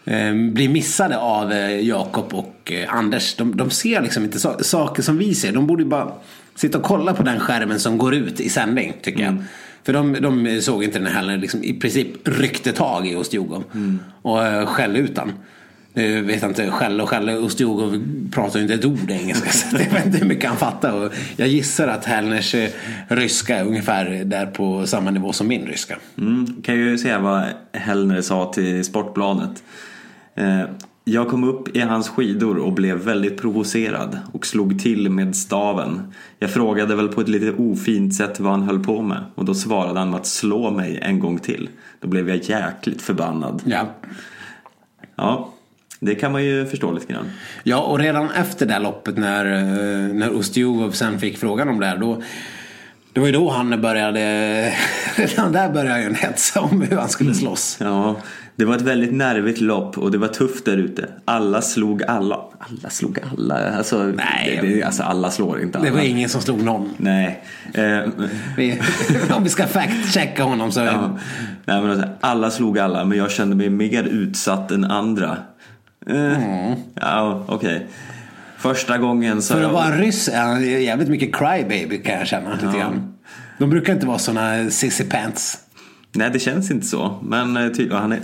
[0.05, 3.35] eh, eh, bli missade av eh, Jakob och eh, Anders.
[3.35, 5.51] De, de ser liksom inte sa- saker som vi ser.
[5.51, 6.11] De borde ju bara
[6.55, 9.43] sitta och kolla på den skärmen som går ut i sändning tycker jag.
[9.83, 13.63] För de, de såg inte den heller liksom, i princip ryckte tag i Ostjogov
[14.21, 15.31] och eh, skällde ut han.
[15.93, 19.75] Nu vet jag inte, Skälle och Skälle Ustjugov pratar ju inte ett ord engelska så
[19.75, 20.93] jag vet inte hur mycket han fattar.
[20.93, 22.55] Och jag gissar att Hellners
[23.07, 25.97] ryska är ungefär där på samma nivå som min ryska.
[26.17, 29.63] Mm, kan ju säga vad Hellner sa till Sportbladet.
[30.35, 30.63] Eh,
[31.03, 36.13] jag kom upp i hans skidor och blev väldigt provocerad och slog till med staven.
[36.39, 39.53] Jag frågade väl på ett lite ofint sätt vad han höll på med och då
[39.53, 41.69] svarade han med att slå mig en gång till.
[41.99, 43.61] Då blev jag jäkligt förbannad.
[43.65, 43.87] Ja.
[45.15, 45.53] Ja,
[45.99, 47.25] det kan man ju förstå lite grann.
[47.63, 51.79] Ja, och redan efter det här loppet när, eh, när Ustjugov sen fick frågan om
[51.79, 52.21] det här då
[53.13, 54.73] det var ju då han började,
[55.15, 57.77] redan där började han hetsa om hur han skulle slåss.
[57.79, 58.15] Ja,
[58.55, 61.09] det var ett väldigt nervigt lopp och det var tufft där ute.
[61.25, 62.35] Alla slog alla.
[62.59, 63.77] Alla slog alla.
[63.77, 64.59] Alltså, Nej.
[64.61, 65.89] det, det, alltså alla slår inte alla.
[65.89, 66.89] Det var ingen som slog någon.
[66.97, 67.43] Nej.
[67.73, 67.99] Eh,
[68.57, 68.81] Vi,
[69.31, 70.79] om vi ska fact-checka honom så...
[70.79, 71.17] ja.
[71.65, 75.37] Nej, men alltså, alla slog alla men jag kände mig mer utsatt än andra.
[76.09, 77.87] Eh, Ja, okej.
[78.61, 79.53] Första gången så...
[79.53, 83.13] För att vara en ryss är han jävligt mycket crybaby kan jag känna lite grann.
[83.57, 85.57] De brukar inte vara såna sissy pants.
[86.11, 87.19] Nej, det känns inte så.
[87.23, 87.91] Men eh, ty...
[87.91, 88.19] han, är,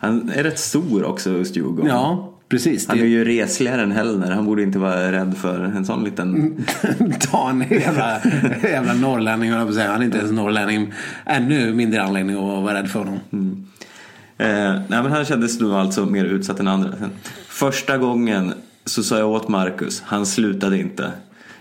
[0.00, 1.88] han är rätt stor också, Stjugård.
[1.88, 2.88] Ja, precis.
[2.88, 4.30] Han är ju resligare än Hellner.
[4.30, 6.56] Han borde inte vara rädd för en sån liten...
[7.20, 8.20] ta en jävla,
[8.62, 9.92] jävla norrlänning, höll jag på att säga.
[9.92, 10.92] Han är inte ens norrlänning.
[11.26, 13.18] Ännu mindre anledning att vara rädd för honom.
[14.38, 16.90] Eh, nej, men han kändes nog alltså mer utsatt än andra.
[17.48, 21.12] Första gången så sa jag åt Marcus, han slutade inte.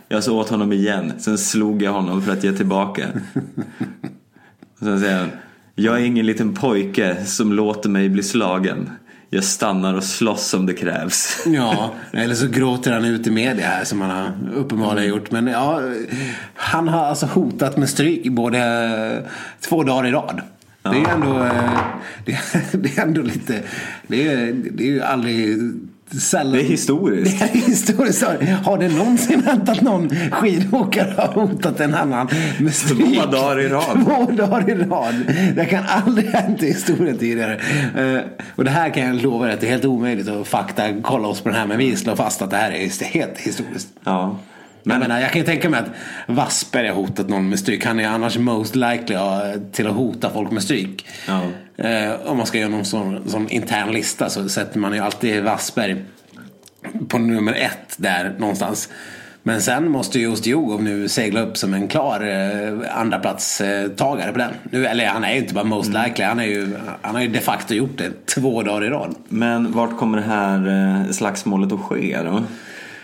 [0.08, 3.08] Jag sa åt honom igen, sen slog jag honom för att ge tillbaka.
[4.80, 5.30] Och sen säger han,
[5.76, 8.90] jag är ingen liten pojke som låter mig bli slagen.
[9.30, 11.44] Jag stannar och slåss om det krävs.
[11.46, 15.32] Ja, eller så gråter han ut i media här som han har uppenbarligen gjort.
[15.32, 15.82] Men ja,
[16.54, 19.30] han har alltså hotat med stryk både
[19.60, 20.42] två dagar i rad.
[20.84, 21.80] Det är ju ändå, eh,
[22.26, 22.40] det,
[22.72, 23.64] det är ändå lite,
[24.08, 25.58] det är, det är ju aldrig
[26.20, 26.54] sällan.
[26.54, 27.40] Det är historiskt.
[27.54, 28.24] Det är historiskt.
[28.66, 33.16] Har det någonsin hänt att någon skidåkare har hotat en annan med stryk?
[33.20, 34.06] Två dagar i rad.
[34.06, 35.16] Två dagar i rad.
[35.56, 37.54] Det kan aldrig hänt i historien tidigare.
[37.98, 38.22] Eh,
[38.56, 41.28] Och det här kan jag lova dig att det är helt omöjligt att fakta kolla
[41.28, 41.68] oss på den här.
[41.68, 43.88] Men vi slår fast att det här är helt historiskt.
[44.04, 44.38] Ja.
[44.84, 45.90] Jag, menar, jag kan ju tänka mig att
[46.28, 47.86] Wassberg har hotat någon med stryk.
[47.86, 49.16] Han är annars most likely
[49.72, 51.06] till att hota folk med stryk.
[51.28, 51.42] Ja.
[51.86, 55.44] Eh, om man ska göra någon sån, sån intern lista så sätter man ju alltid
[55.44, 56.06] Wassberg
[57.08, 58.90] på nummer ett där någonstans.
[59.44, 64.52] Men sen måste ju Ostjogov nu segla upp som en klar eh, andraplatstagare på den.
[64.64, 67.28] Nu, eller han är ju inte bara most likely, han, är ju, han har ju
[67.28, 69.16] de facto gjort det två dagar i rad.
[69.28, 72.44] Men vart kommer det här eh, slagsmålet att ske då?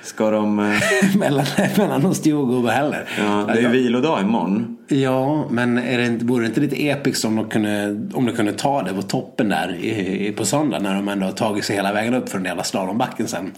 [0.08, 0.60] Ska de...
[0.60, 0.76] eh,
[1.18, 1.46] mellan,
[1.78, 3.10] mellan Ostjogov och Heller.
[3.20, 4.78] Ja, det är ju vilodag imorgon.
[4.88, 8.32] Ja, men är det inte, vore det inte lite episkt om de kunde, om de
[8.36, 11.76] kunde ta det på toppen där i, på söndag när de ändå har tagit sig
[11.76, 13.52] hela vägen upp för den jävla slalombacken sen.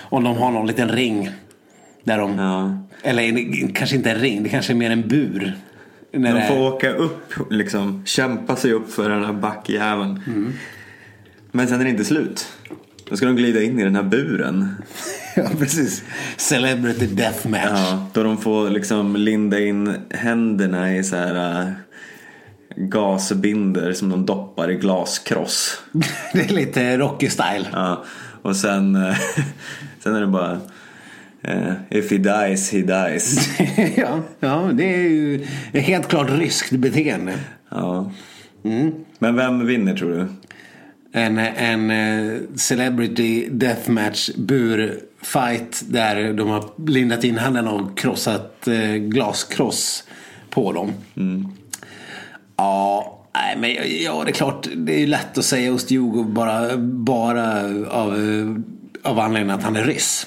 [0.00, 1.30] Om de har någon liten ring.
[2.04, 2.78] Där de, Ja.
[3.02, 5.56] Eller en- kanske inte en ring, det kanske är mer en bur.
[6.12, 10.20] När De får är, åka upp, liksom kämpa sig upp för den här backjäveln.
[11.52, 12.46] Men sen är det inte slut.
[13.08, 14.74] Då ska de glida in i den här buren.
[15.36, 16.02] ja, precis.
[16.36, 17.70] Celebrity Deathmatch.
[17.70, 21.68] Ja, då de får liksom linda in händerna i så här äh,
[22.76, 25.82] gasbinder som de doppar i glaskross.
[26.32, 27.66] det är lite Rocky style.
[27.72, 28.04] Ja,
[28.42, 29.16] och sen, äh,
[30.00, 30.60] sen är det bara
[31.42, 33.58] äh, If he dies, he dies.
[33.96, 37.32] ja, ja, det är ju helt klart ryskt beteende.
[37.68, 38.12] Ja.
[39.18, 40.26] Men vem vinner tror du?
[41.12, 48.94] En, en eh, celebrity deathmatch burfight där de har lindat in händerna och krossat eh,
[48.94, 50.04] glaskross
[50.50, 50.92] på dem.
[52.56, 54.68] Ja, nej, men ja, det är klart.
[54.76, 59.76] Det är ju lätt att säga Ostjogov bara, bara av, eh, av anledningen att han
[59.76, 60.26] är ryss.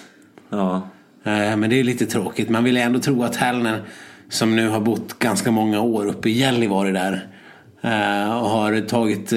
[0.49, 0.81] Ja,
[1.23, 2.49] Men det är lite tråkigt.
[2.49, 3.81] Man vill ändå tro att Hellner
[4.29, 7.27] som nu har bott ganska många år uppe i Gällivare där
[8.27, 9.33] och har tagit,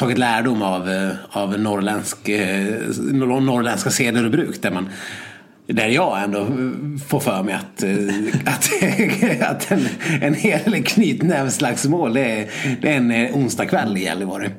[0.00, 2.66] tagit lärdom av, eh, av norrländsk, eh,
[3.12, 4.62] nor- norrländska seder och bruk.
[4.62, 4.88] Där, man,
[5.66, 6.46] där jag ändå
[7.08, 7.92] får för mig att, eh,
[8.44, 8.70] att,
[9.50, 9.88] att en,
[10.22, 12.50] en hel knytnävsslagsmål det är,
[12.82, 14.50] det är en onsdagkväll i Gällivare.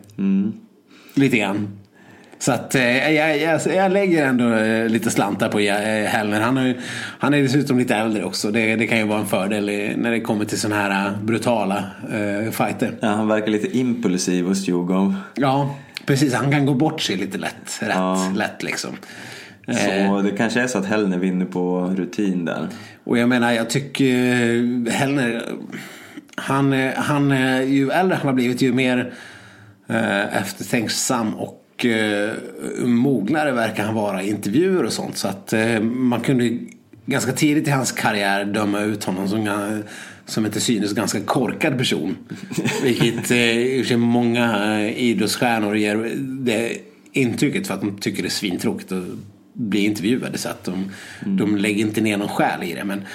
[1.13, 1.80] Lite grann.
[2.41, 5.73] Så att eh, jag, jag, jag lägger ändå eh, lite slantar på eh,
[6.09, 6.39] Hellner.
[6.41, 6.73] Han, har
[7.19, 8.51] han är dessutom lite äldre också.
[8.51, 11.17] Det, det kan ju vara en fördel i- när det kommer till sådana här eh,
[11.21, 12.91] brutala eh, fighter.
[13.01, 15.15] ja han verkar lite impulsiv hos Djurgården.
[15.35, 15.75] Ja,
[16.05, 16.33] precis.
[16.33, 17.79] Han kan gå bort sig lite lätt.
[17.81, 18.31] Rätt Ja.
[18.35, 18.91] lätt liksom.
[19.67, 19.75] Eh,
[20.07, 22.67] Så det kanske är så att Hellner vinner på rutin där.
[23.03, 25.43] Och jag menar, jag tycker eh, Hellner,
[26.35, 29.13] han, eh, han, eh, ju äldre han har blivit ju mer
[29.89, 32.33] eh, eftertänksam och och eh,
[32.85, 35.17] mognare verkar han vara i intervjuer och sånt.
[35.17, 36.57] Så att eh, man kunde
[37.05, 39.81] ganska tidigt i hans karriär döma ut honom som,
[40.25, 42.17] som ett till synes ganska korkad person.
[42.83, 46.77] Vilket eh, många eh, idrottsstjärnor ger det
[47.11, 49.03] intrycket för att de tycker det är svintråkigt att
[49.53, 50.37] bli intervjuade.
[50.37, 50.91] Så att de,
[51.25, 52.83] de lägger inte ner någon själ i det.
[52.83, 53.05] Men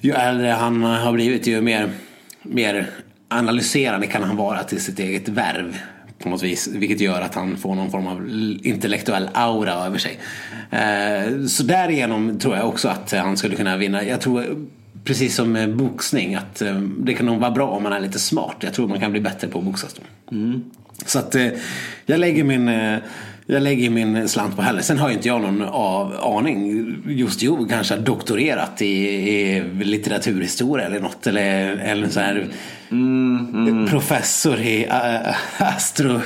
[0.00, 1.90] ju äldre han har blivit ju mer,
[2.42, 2.90] mer
[3.28, 5.78] analyserande kan han vara till sitt eget värv.
[6.18, 8.28] På något vis, vilket gör att han får någon form av
[8.62, 10.18] intellektuell aura över sig.
[10.70, 14.04] Eh, Så därigenom tror jag också att han skulle kunna vinna.
[14.04, 14.66] Jag tror
[15.04, 18.18] precis som med boxning att eh, det kan nog vara bra om man är lite
[18.18, 18.56] smart.
[18.60, 20.02] Jag tror man kan bli bättre på att boxas då.
[21.06, 21.48] Så att eh,
[22.06, 22.98] jag lägger min
[23.46, 24.82] jag lägger min slant på Helle.
[24.82, 26.86] Sen har ju inte jag någon av, aning.
[27.06, 31.26] Just Jo kanske har doktorerat i, i litteraturhistoria eller något.
[31.26, 32.48] Eller, eller så här
[33.90, 36.20] professor i äh, astro,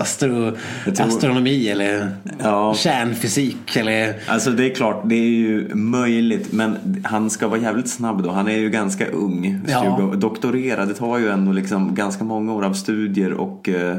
[0.00, 2.08] astro, tror- astronomi eller
[2.42, 2.74] Ja.
[2.74, 3.76] kärnfysik.
[3.76, 6.52] Eller, Alltså det är klart, det är ju möjligt.
[6.52, 8.30] Men han ska vara jävligt snabb då.
[8.30, 9.60] Han är ju ganska ung.
[9.68, 10.12] Ja.
[10.16, 13.96] Doktorera, det tar ju ändå liksom ganska många år av studier och eh,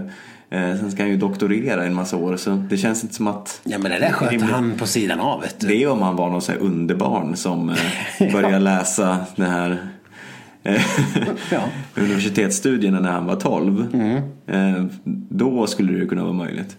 [0.52, 2.38] sen ska han ju doktorera i en massa år.
[2.38, 5.42] Så det känns inte som att ja men det där sköter han på sidan av.
[5.42, 5.68] Vet du.
[5.68, 9.88] det är om han var någon sån här underbarn som eh, började läsa det här
[10.64, 10.82] eh,
[11.52, 11.62] Ja.
[12.02, 13.88] universitetsstudierna när han var 12.
[14.48, 14.86] Eh,
[15.30, 16.78] då skulle det kunna vara möjligt.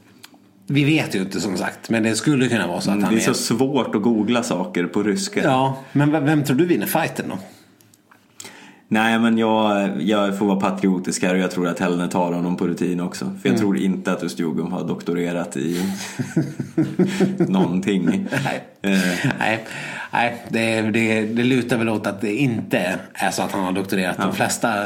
[0.67, 1.91] Vi vet ju inte som sagt.
[1.91, 3.35] Men det skulle kunna vara så att han Mm, Det är är...
[3.35, 5.41] så svårt att googla saker på ryska.
[5.45, 7.39] Ja, men vem tror du vinner fighten då?
[8.93, 12.57] Nej men jag, jag får vara patriotisk här och jag tror att Hellner tar honom
[12.57, 13.37] på rutin också.
[13.43, 15.83] För jag tror inte att Ustjugum har doktorerat i
[17.49, 18.29] någonting.
[18.45, 18.65] Nej.
[18.83, 19.65] Eh, Nej,
[20.13, 23.73] nej det, det, det lutar väl åt att det inte är så att han har
[23.73, 24.19] doktorerat.
[24.19, 24.83] De flesta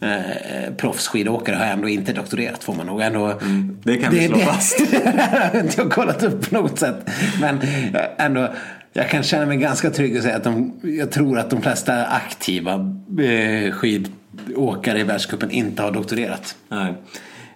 [0.00, 3.26] eh, proffsskidåkare har ändå inte doktorerat får man nog ändå.
[3.26, 4.78] Mm, det kan vi slå fast.
[4.90, 7.10] det har inte jag kollat upp på något sätt.
[7.40, 8.48] Men eh, ändå,
[8.96, 12.06] jag kan känna mig ganska trygg och säga att de, jag tror att de flesta
[12.06, 12.72] aktiva
[13.20, 16.56] eh, skidåkare i världscupen inte har doktorerat.
[16.68, 16.94] nej.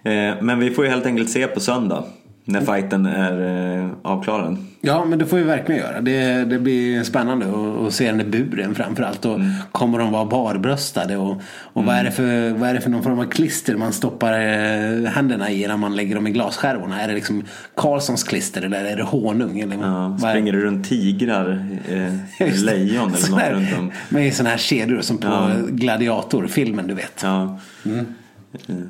[0.03, 2.03] Eh, men vi får ju helt enkelt se på söndag.
[2.51, 4.57] När fighten är eh, avklarad.
[4.81, 6.01] Ja, men det får vi verkligen göra.
[6.01, 7.45] Det, det blir spännande
[7.87, 9.25] att, se den där buren framförallt.
[9.25, 9.39] Och
[9.71, 11.17] Kommer de vara barbröstade?
[11.17, 11.41] Och,
[11.73, 14.33] och vad, är det för, vad är det för någon form av klister man stoppar
[14.33, 17.01] eh, händerna i när man lägger dem i glasskärvorna?
[17.01, 17.43] Är det liksom
[17.75, 19.59] Karlssons klister eller är det honung?
[19.59, 23.91] Eller Ja, springer det runt tigrar, eh, lejon eller något runt om.
[24.09, 25.49] Med sådana här kedjor som på Ja.
[25.69, 27.21] Gladiator-filmen du vet.
[27.23, 27.59] Ja.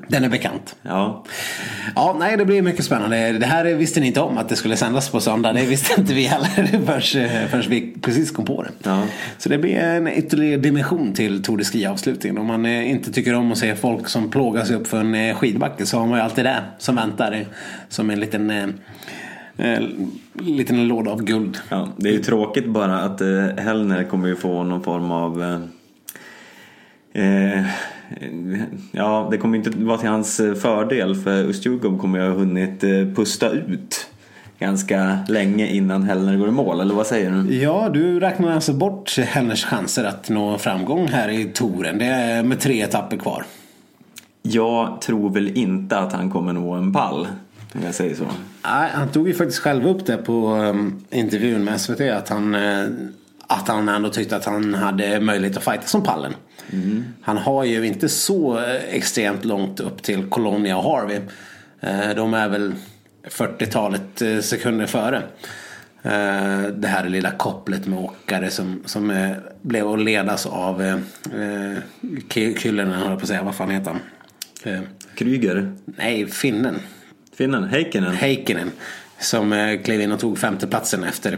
[0.08, 0.76] Den är bekant.
[0.82, 1.24] ja.
[1.96, 3.32] Ja, nej det blir mycket spännande.
[3.32, 5.54] Det här visste ni inte om att det skulle sändas på söndag.
[5.54, 6.48] Det visste inte vi heller
[6.86, 8.70] förrän, förrän vi precis kom på det.
[8.84, 9.04] Ja.
[9.38, 12.38] Så det blir en ytterligare dimension till Tour de Ski-avslutningen.
[12.38, 15.16] Om man eh, inte tycker om att se folk som plågar sig upp för en
[15.16, 17.48] eh, skidbacke så har man ju alltid det som väntar eh,
[17.90, 18.74] som en liten,
[20.34, 21.58] liten låda av guld.
[21.70, 25.44] Ja, det är ju tråkigt bara att eh, Hellner kommer ju få någon form av
[27.14, 27.66] eh,
[28.92, 32.84] Ja, det kommer inte vara till hans eh, fördel för Ustjugov kommer ju ha hunnit
[32.84, 34.08] eh, pusta ut
[34.62, 37.56] ganska länge innan Hellner går i mål, eller vad säger du?
[37.56, 41.98] Ja, du räknar alltså bort Hellners chanser att nå framgång här i touren.
[41.98, 43.46] Det är med tre etapper kvar.
[44.42, 47.28] Jag tror väl inte att han kommer nå en pall,
[47.74, 48.24] om jag säger så.
[48.64, 52.56] Nej, han tog ju faktiskt själv upp det på um, intervjun med SVT att han,
[52.56, 52.86] eh,
[53.48, 56.34] att han ändå tyckte att han hade möjlighet att fighta som pallen.
[57.22, 61.20] Han har ju inte så eh, extremt långt upp till Colonia och Harvey.
[61.80, 62.74] Eh, de är väl
[63.24, 65.22] 40-talet eh, sekunder före.
[66.74, 70.98] Det här lilla kopplet med åkare som, som blev att ledas av eh,
[72.30, 73.44] Ky- Kyllönen, höll på att säga.
[73.44, 74.00] Vad fan heter han?
[75.16, 76.80] Kryger, nej, finnen.
[77.38, 78.14] finnen, Heikkinen.
[78.16, 78.72] Heikkinen
[79.20, 81.38] som klev in och tog femteplatsen efter,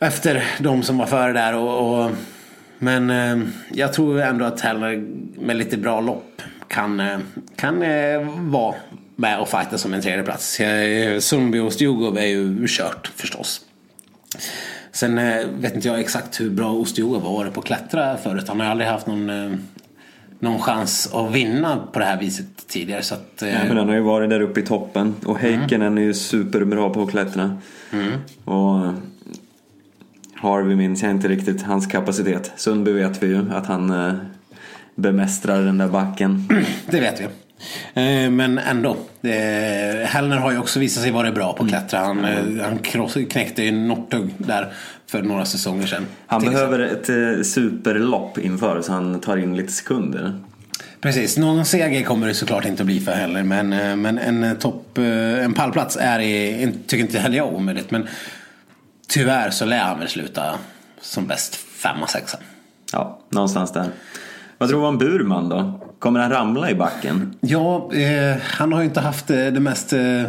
[0.00, 1.54] efter de som var före där.
[1.56, 2.10] Och, och,
[2.82, 5.04] men eh, jag tror ändå att Hellner
[5.40, 7.18] med lite bra lopp kan, eh,
[7.56, 8.74] kan eh, vara
[9.16, 10.60] med och fighta som en tredje plats.
[10.60, 13.60] Eh, Sundby och Stjugov är ju kört förstås.
[14.92, 18.44] Sen eh, vet inte jag exakt hur bra Ostjogov har varit på att klättra förut.
[18.48, 19.30] Han har aldrig haft någon,
[20.38, 23.02] någon chans att vinna på det här viset tidigare.
[23.02, 26.02] Så att, Ja, men han har ju varit där uppe i toppen och Heikkinen är
[26.02, 27.56] ju superbra på att klättra.
[28.44, 28.92] Och
[30.40, 32.52] Harvey minns jag inte riktigt hans kapacitet.
[32.56, 34.14] Sundby vet vi ju att han eh,
[34.94, 36.48] bemästrar den där backen.
[36.90, 37.24] Det vet vi.
[37.24, 38.96] Eh, Men ändå.
[40.04, 41.98] Hellner har ju också visat sig vara bra på att klättra.
[41.98, 44.72] Han, eh, han kross, knäckte ju Northug där
[45.06, 46.06] för några säsonger sedan.
[46.26, 50.34] Han behöver ett eh, superlopp inför så han tar in lite sekunder.
[51.00, 53.42] Precis, någon seger kommer det såklart inte att bli för heller.
[53.42, 53.68] Men,
[54.02, 57.90] men en, topp, en pallplats är i, tycker inte heller jag är omöjligt.
[57.90, 58.06] Men
[59.10, 60.42] tyvärr så lär han väl sluta
[61.00, 62.38] som bäst femma, sexa.
[62.92, 63.88] Ja, någonstans där.
[64.58, 65.80] Vad tror du om Burman då?
[65.98, 67.34] Kommer han ramla i backen?
[67.40, 70.22] Ja, eh, han har ju inte haft det, det mest eh,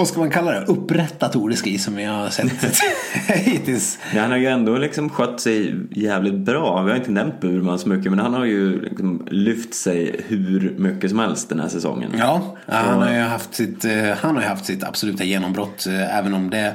[0.00, 2.80] vad ska man kalla det, upprätta Tour de Ski som vi har sett
[3.28, 3.98] hittills.
[4.14, 6.82] Ja, han har ju ändå liksom skött sig jävligt bra.
[6.82, 10.74] Vi har inte nämnt Burman så mycket men han har ju liksom lyft sig hur
[10.78, 12.10] mycket som helst den här säsongen.
[12.18, 16.34] Ja, han har ju haft sitt, eh, han har haft sitt absoluta genombrott eh, även
[16.34, 16.72] om det eh,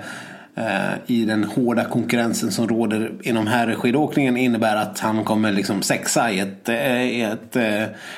[1.08, 6.40] i den hårda konkurrensen som råder inom herrskidåkningen innebär att han kommer liksom sexa i
[6.40, 7.58] ett, i ett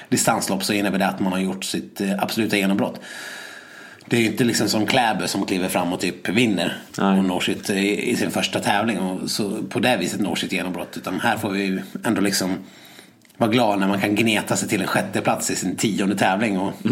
[0.09, 2.99] distanslopp så innebär det att man har gjort sitt absoluta genombrott.
[4.09, 7.19] Det är ju inte liksom som Kläber som kliver fram och typ vinner Nej.
[7.19, 10.51] och når sitt, i, i, sin första tävling och så på det viset når sitt
[10.51, 10.97] genombrott.
[10.97, 12.57] Utan här får vi ändå liksom
[13.37, 16.59] vara glad när man kan gneta sig till en sjätte plats i sin tionde tävling.
[16.59, 16.73] Och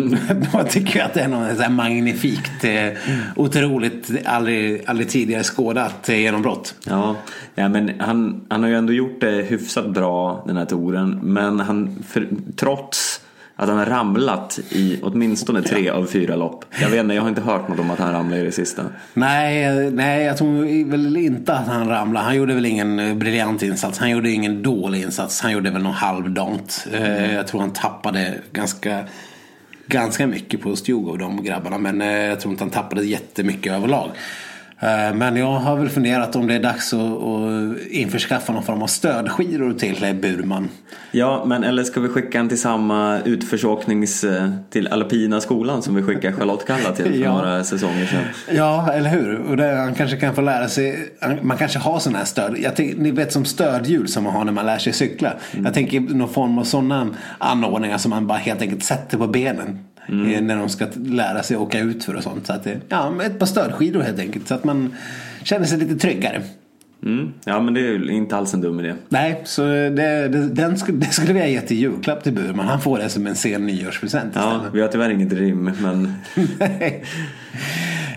[0.54, 2.88] då tycker jag att det är något så här magnifikt, eh,
[3.36, 6.76] otroligt, aldrig, aldrig tidigare skådat eh, genombrott.
[6.86, 7.16] Ja,
[7.56, 11.20] ja men han, han har ju ändå gjort det hyfsat bra den här touren.
[11.24, 13.22] Men han, för, trots
[13.56, 16.66] att han har ramlat i åtminstone tre av fyra lopp.
[16.82, 18.86] Jag vet inte, jag har inte hört något om att han ramlade i det sista.
[19.14, 22.26] Nej, nej, jag tror väl inte att han ramlade.
[22.26, 24.00] Han gjorde väl ingen eh, briljant insats.
[24.00, 25.42] Han gjorde ingen dålig insats.
[25.42, 26.88] Han gjorde väl något halvdant.
[26.94, 27.34] Mm.
[27.34, 29.04] Jag tror han tappade ganska,
[29.88, 31.78] ganska mycket på Stjog och de grabbarna.
[31.78, 34.10] Men eh, jag tror inte han tappade jättemycket överlag.
[34.80, 37.02] Eh, men jag har väl funderat om det är dags att,
[37.90, 40.70] införskaffa någon form av stödskidor till Burman.
[41.12, 45.96] Ja, men eller ska vi skicka en till samma utförsåknings eh, till alpina skolan som
[45.96, 47.34] vi skickade Charlotte Kalla till för ja.
[47.34, 48.24] några säsonger sedan?
[48.52, 49.40] Ja, eller hur?
[49.40, 52.58] Och det, han kanske kan få lära sig, man kanske har sådana här stöd.
[52.58, 55.34] Jag tänk, ni vet som stödhjul som man har när man lär sig cykla.
[55.52, 55.66] Mm.
[55.66, 57.08] Jag tänker någon form av sådana
[57.38, 59.80] anordningar som man bara helt enkelt sätter på benen.
[60.10, 60.48] Mm.
[60.48, 62.48] När de ska lära sig åka ut för och sånt.
[62.48, 64.48] Så att det, ja, ett par stödskidor helt enkelt.
[64.48, 64.96] Så att man
[65.44, 66.42] känner sig lite tryggare.
[67.06, 67.34] Mm.
[67.46, 68.94] Ja men det är inte alls en dum idé.
[69.10, 69.90] Nej, så det,
[70.28, 72.68] det, den skulle, det skulle vi ha gett i julklapp till Burman.
[72.68, 76.14] Han får det som en sen nyårspresent Ja, vi har tyvärr inget rim men...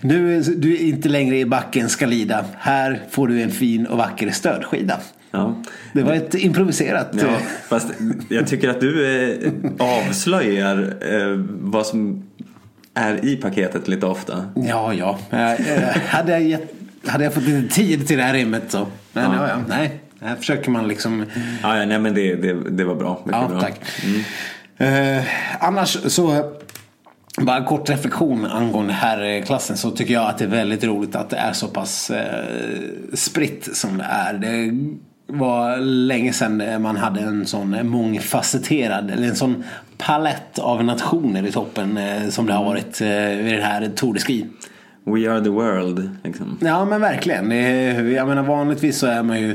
[0.03, 2.45] Nu, du är inte längre i backen ska lida.
[2.59, 5.01] Här får du en fin och vacker stödskida.
[5.31, 5.55] Ja.
[5.93, 7.09] Det var ett improviserat...
[7.13, 7.89] Ja, eh, fast
[8.29, 12.25] jag tycker att du eh, avslöjar eh, vad som
[12.95, 14.45] är i paketet lite ofta.
[14.55, 15.19] Ja, ja.
[16.09, 16.75] hade, jag gett,
[17.07, 18.87] hade jag fått lite tid till det här rimmet så.
[19.13, 20.01] Men ja, ja, nej.
[20.21, 21.25] Här försöker man liksom...
[21.63, 23.23] Ja, ja nej men det, det, det var bra.
[23.25, 23.61] Mycket ja, bra.
[23.61, 23.81] tack.
[24.05, 25.19] Mm.
[25.19, 25.25] Eh,
[25.61, 26.53] annars så...
[27.41, 31.31] Bara en kort reflektion angående herrklassen så tycker jag att det är väldigt roligt att
[31.31, 32.45] det är så pass eh,
[33.15, 34.35] spritt som det är.
[34.35, 34.73] Det
[35.33, 39.65] var länge sedan man hade en sån mångfacetterad, eller en sån
[39.99, 44.15] palett av nationer i toppen eh, som det har varit eh, vid det här Tour
[44.15, 44.47] de Ski.
[45.05, 46.11] We are the world.
[46.25, 46.59] Liksom.
[46.61, 47.51] Ja men verkligen.
[48.11, 49.51] Jag menar vanligtvis så är man ju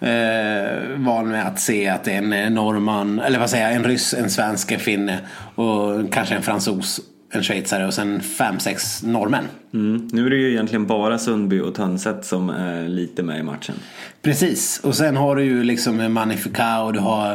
[0.00, 3.84] eh, van med att se att det är en norrman, eller vad säger jag, en
[3.84, 5.18] ryss, en svensk, en finne
[5.54, 7.00] och kanske en fransos
[7.30, 9.44] en schweizare och sen fem, sex norrmän.
[9.74, 10.08] Mm.
[10.12, 13.74] Nu är det ju egentligen bara Sundby och Tönset som är lite med i matchen.
[14.22, 17.30] Precis, och sen har du ju liksom Magnifica och du har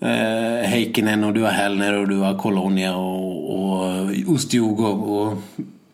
[0.00, 5.38] eh, Heikkinen och du har Hellner och du har Colonia och, och Ustjug och,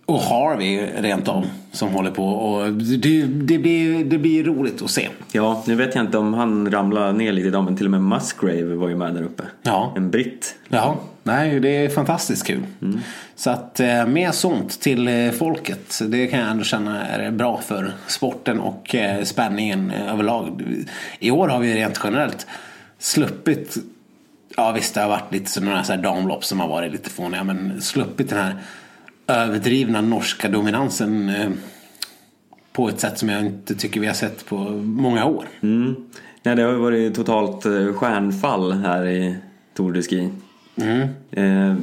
[0.07, 2.25] och, Harvey rent av som håller på.
[2.27, 5.09] Och det, det, blir, det blir roligt att se.
[5.33, 8.03] Ja, nu vet jag inte om han ramlar ner lite idag men till och med
[8.03, 9.43] Musgrave var ju med där uppe.
[9.63, 9.93] Ja.
[9.97, 10.55] En britt.
[10.69, 12.63] Ja, nej det är fantastiskt kul.
[12.83, 13.01] Mm.
[13.35, 16.01] Så att eh, mer sånt till eh, folket.
[16.09, 20.63] Det kan jag ändå känna är bra för sporten och eh, spänningen överlag.
[21.19, 22.47] I år har vi rent generellt
[22.99, 23.77] sluppit
[24.57, 27.83] Ja visst det har varit lite sådana här damlopp som har varit lite fåniga men
[27.83, 28.57] sluppit den här
[29.27, 31.33] överdrivna norska dominansen
[32.73, 35.45] på ett sätt som jag inte tycker vi har sett på många år.
[35.61, 35.95] Mm.
[36.43, 37.63] Nej, det har varit totalt
[37.97, 39.37] stjärnfall här i
[39.75, 40.31] Tour de Ski.
[40.77, 41.09] Mm.
[41.31, 41.77] Eh,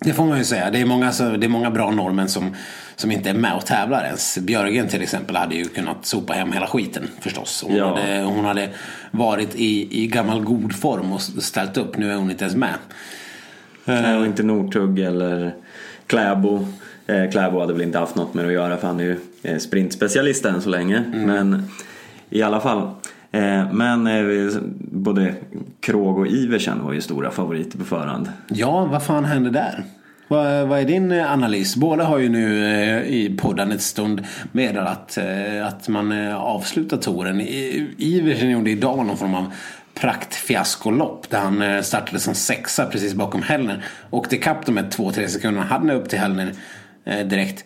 [0.00, 0.70] det får man ju säga.
[0.70, 2.54] Det är många, det är många bra norrmän som,
[2.96, 4.38] som inte är med och tävlar ens.
[4.38, 7.64] Björgen till exempel hade ju kunnat sopa hem hela skiten förstås.
[7.66, 7.88] Hon, ja.
[7.88, 8.68] hade, hon hade
[9.10, 11.98] varit i, i gammal god form och ställt upp.
[11.98, 12.74] Nu är hon inte ens med.
[13.84, 15.54] Nej, och inte Northug eller
[16.06, 16.66] Kläbo.
[17.06, 19.18] Eh, Kläbo hade väl inte haft något med det att göra för han är ju
[19.42, 20.96] eh, sprintspecialist än så länge.
[20.96, 21.22] Mm.
[21.22, 21.70] Men
[22.30, 22.90] i alla fall.
[23.30, 25.34] Eh, men eh, både
[25.80, 28.28] Krog och Iversen var ju stora favoriter på förhand.
[28.48, 29.84] Ja, vad fan hände där?
[30.28, 31.76] Vad, vad är din eh, analys?
[31.76, 32.66] Båda har ju nu
[33.06, 35.18] i podden ett stund meddelat att,
[35.62, 37.40] att man avslutar touren.
[37.98, 39.52] Iversen gjorde idag någon form av
[39.94, 43.84] praktfiaskolopp där han startade som sexa precis bakom Hellner.
[44.10, 46.52] Åkte ikapp de här två-tre sekunderna, hade upp till Hellner
[47.04, 47.64] direkt.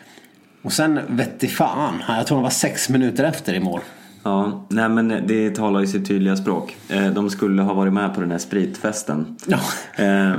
[0.62, 3.80] Och sen vette fan, jag tror han var sex minuter efter i mål.
[4.22, 6.76] Ja, nej men det talar ju sitt tydliga språk.
[6.88, 9.36] Eh, de skulle ha varit med på den här spritfesten.
[9.46, 9.58] Ja.
[10.04, 10.32] Eh,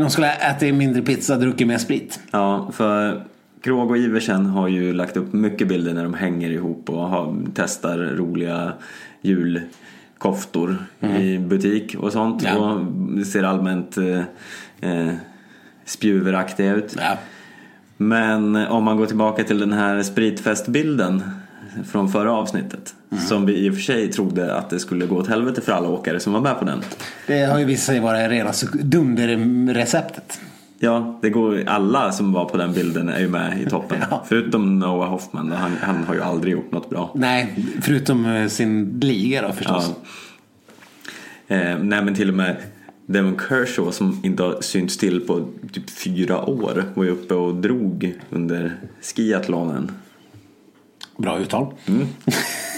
[0.00, 2.20] De skulle ha ätit mindre pizza, druckit mer sprit.
[2.30, 3.22] Ja, för
[3.62, 7.36] Krog och Iversen har ju lagt upp mycket bilder när de hänger ihop och har,
[7.54, 8.72] testar roliga
[9.22, 10.76] julkoftor
[11.20, 12.42] i butik och sånt.
[12.42, 12.56] Ja.
[12.56, 14.22] Och ser allmänt eh,
[14.90, 15.12] eh,
[15.84, 16.96] spjuveraktiga ut.
[16.98, 17.18] Ja.
[17.96, 21.22] Men om man går tillbaka till den här spritfestbilden
[21.84, 22.94] från förra avsnittet.
[23.28, 25.88] Som vi i och för sig trodde att det skulle gå åt helvete för alla
[25.88, 26.80] åkare som var med på den.
[27.26, 30.40] Det har ju visat sig vara rena dunderreceptet.
[30.78, 33.98] Ja, det går, alla som var på den bilden är ju med i toppen.
[34.10, 34.24] Ja.
[34.28, 37.12] Förutom Noah Hoffman, han, han har ju aldrig gjort något bra.
[37.14, 39.90] Nej, förutom eh, sin liga då förstås.
[41.48, 42.56] Eh, nej men till och med
[43.06, 47.54] Devon Kershaw som inte har synts till på typ fyra år var ju uppe och
[47.54, 49.90] drog under skiathlonen.
[51.18, 51.74] Bra uttal.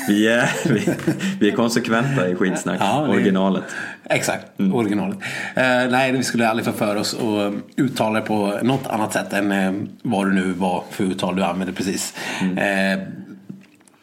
[0.08, 0.94] Vi är, vi,
[1.40, 3.64] vi är konsekventa i skitsnack, Ja, originalet.
[4.04, 5.18] Exakt, originalet.
[5.56, 9.32] Eh, nej, vi skulle aldrig få för oss att uttala det på något annat sätt
[9.32, 9.72] än eh,
[10.02, 12.14] vad det nu var för uttal du använde precis.
[12.40, 12.98] Eh,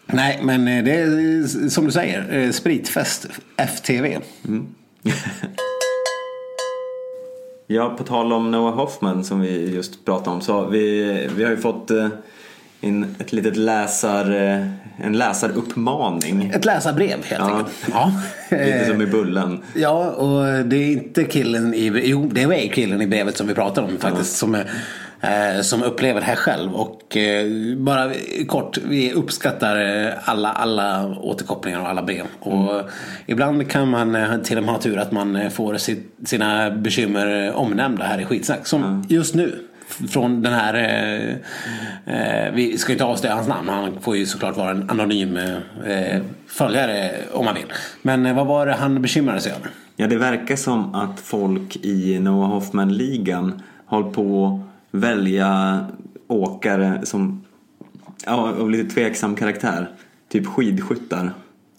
[0.05, 3.27] nej, men eh, det är som du säger, eh, spritfest
[3.57, 4.17] FTV.
[7.67, 11.51] Ja, på tal om Noah Hoffman som vi just pratade om så vi, vi har
[11.51, 12.07] ju fått eh,
[12.81, 14.67] in ett litet läsar, eh,
[15.05, 16.51] en läsaruppmaning.
[16.55, 17.57] Ett läsarbrev helt Ja.
[17.57, 17.75] enkelt.
[17.91, 18.11] Ja.
[18.51, 19.59] Lite som i Bullen.
[19.75, 22.01] Ja, och det är inte killen i...
[22.03, 24.37] Jo, det är killen i brevet som vi pratar om faktiskt.
[24.37, 26.73] Som, eh, som upplever det här själv.
[26.75, 27.45] Och eh,
[27.77, 28.11] bara
[28.47, 29.77] kort, vi uppskattar
[30.23, 32.25] alla, alla återkopplingar och alla brev.
[32.39, 32.81] Och
[33.25, 38.03] ibland kan man till och med ha tur att man får sitt, sina bekymmer omnämnda
[38.05, 38.67] här i skitsnack.
[38.67, 39.55] Som just nu.
[39.87, 41.35] Från den här, eh,
[42.15, 45.37] eh, vi ska inte avslöja hans namn, han får ju såklart vara en anonym
[45.85, 47.73] eh, följare om man vill.
[48.01, 49.69] Men eh, vad var det han bekymrade sig över?
[49.95, 54.59] Ja, det verkar som att folk i Noah Hoffman-ligan håller på
[54.91, 55.79] att välja
[56.27, 57.45] åkare som
[58.25, 59.89] ja, av lite tveksam karaktär.
[60.29, 61.33] Typ skidskyttar.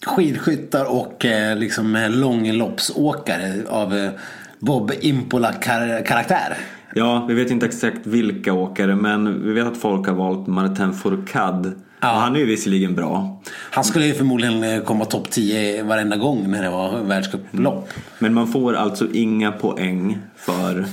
[0.05, 4.11] Skidskyttar och eh, liksom eh, långloppsåkare av eh,
[4.59, 6.57] Bob Impola-karaktär.
[6.93, 10.93] Ja, vi vet inte exakt vilka åkare men vi vet att folk har valt Martin
[10.93, 11.71] Fourcade.
[12.01, 12.07] Ja.
[12.07, 13.41] Han är ju visserligen bra.
[13.71, 17.89] Han skulle ju förmodligen eh, komma topp 10 varenda gång när det var världscuplopp.
[18.19, 20.85] Men man får alltså inga poäng för.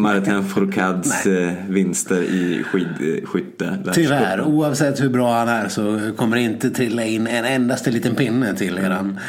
[0.00, 3.78] Martin Fourcades eh, vinster i skidskytte.
[3.94, 8.14] Tyvärr, oavsett hur bra han är så kommer det inte trilla in en endaste liten
[8.14, 9.20] pinne till, eran,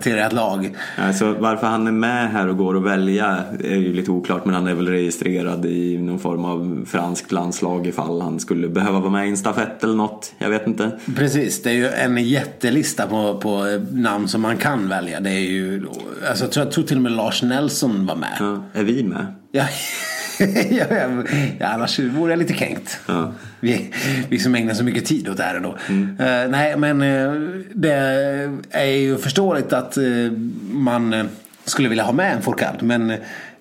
[0.00, 0.76] till ert lag.
[0.98, 4.54] Alltså, varför han är med här och går att välja är ju lite oklart men
[4.54, 9.10] han är väl registrerad i någon form av franskt landslag ifall han skulle behöva vara
[9.10, 10.32] med i en stafett eller något.
[10.38, 10.90] Jag vet inte.
[11.16, 15.20] Precis, det är ju en jättelista på, på namn som man kan välja.
[15.20, 15.86] Det är ju,
[16.28, 18.36] alltså, jag, tror, jag tror till och med Lars Nelson var med.
[18.40, 19.26] Ja, är vi med?
[19.54, 19.66] Ja,
[20.70, 20.86] ja,
[21.58, 23.00] ja, annars vore jag lite kränkt.
[23.06, 23.32] Ja.
[23.60, 23.92] Vi,
[24.28, 25.76] vi som ägnar så mycket tid åt det här ändå.
[26.24, 27.32] Eh, nej, men eh,
[27.74, 27.92] det
[28.70, 30.04] är ju förståeligt att eh,
[30.70, 31.28] man
[31.64, 32.78] skulle vilja ha med en Fourcade.
[32.80, 33.08] Men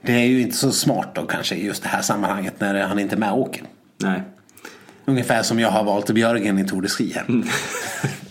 [0.01, 2.99] det är ju inte så smart då kanske i just det här sammanhanget när han
[2.99, 3.63] inte är med och åker.
[3.97, 4.21] Nej.
[5.05, 7.25] Ungefär som jag har valt Björgen i Tour de Ski här.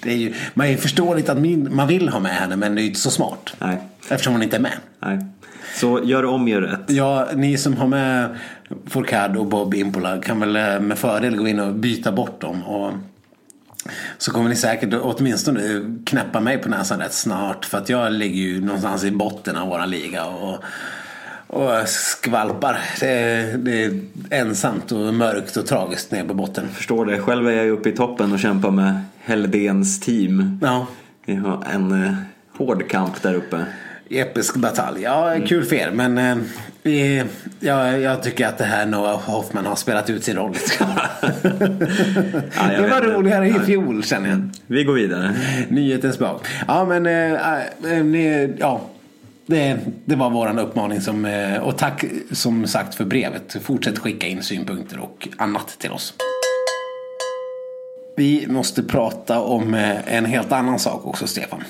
[0.02, 2.80] Det är ju, man är förståeligt att min, man vill ha med henne men det
[2.80, 3.56] är ju inte så smart.
[3.58, 3.78] Nej.
[4.08, 4.76] Eftersom hon inte är med.
[5.00, 5.18] Nej.
[5.74, 6.80] Så gör om, gör rätt.
[6.86, 8.38] Ja, ni som har med
[8.86, 12.62] Fourcade och Bob Impola kan väl eh, med fördel gå in och byta bort dem.
[12.62, 12.92] Och
[14.18, 15.60] så kommer ni säkert åtminstone
[16.06, 17.64] knäppa mig på näsan rätt snart.
[17.64, 20.26] För att jag ligger ju någonstans i botten av våran liga.
[20.26, 20.58] Och,
[21.46, 22.78] och skvalpar.
[23.00, 24.00] Det är, det är
[24.30, 26.68] ensamt och mörkt och tragiskt nere på botten.
[26.68, 27.18] Förstår det.
[27.18, 30.58] Själv är jag uppe i toppen och kämpar med Helldéns team.
[30.62, 30.86] Ja,
[31.26, 32.14] Vi har en eh,
[32.56, 33.64] hård kamp där uppe.
[34.10, 35.02] Episk batalj.
[35.02, 35.90] Ja, kul för er.
[35.90, 36.36] Men eh,
[36.82, 37.24] vi,
[37.60, 40.56] ja, jag tycker att det här Noah Hoffman har spelat ut sin roll.
[40.80, 40.88] jag
[42.82, 44.50] det var roligare i fjol känner jag.
[44.66, 45.34] Vi går vidare.
[45.68, 46.46] Nyhetens bak.
[46.68, 48.80] Ja men äh, ni, ja.
[49.46, 53.56] Det, det var våran uppmaning som, eh, och tack som sagt för brevet.
[53.62, 56.14] Fortsätt skicka in synpunkter och annat till oss.
[58.16, 61.64] Vi måste prata om eh, en helt annan sak också Stefan.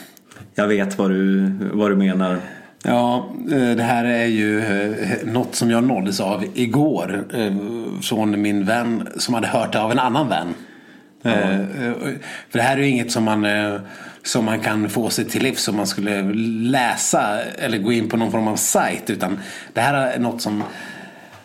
[0.60, 2.38] Jag vet vad du, vad du menar.
[2.82, 7.24] Ja, eh, det här är ju eh, något som jag nåddes av igår.
[7.34, 7.52] eh,
[8.02, 10.54] Från min vän som hade hört det av en annan vän.
[11.24, 11.58] Eh,
[12.50, 13.46] För det här är ju inget som man,
[14.22, 16.22] som man kan få sig till livs om man skulle
[16.70, 19.10] läsa eller gå in på någon form av sajt.
[19.10, 19.38] Utan
[19.72, 20.62] det här är något som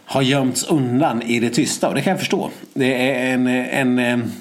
[0.05, 2.49] har gömts undan i det tysta och det kan jag förstå.
[2.73, 4.31] Det är en, en,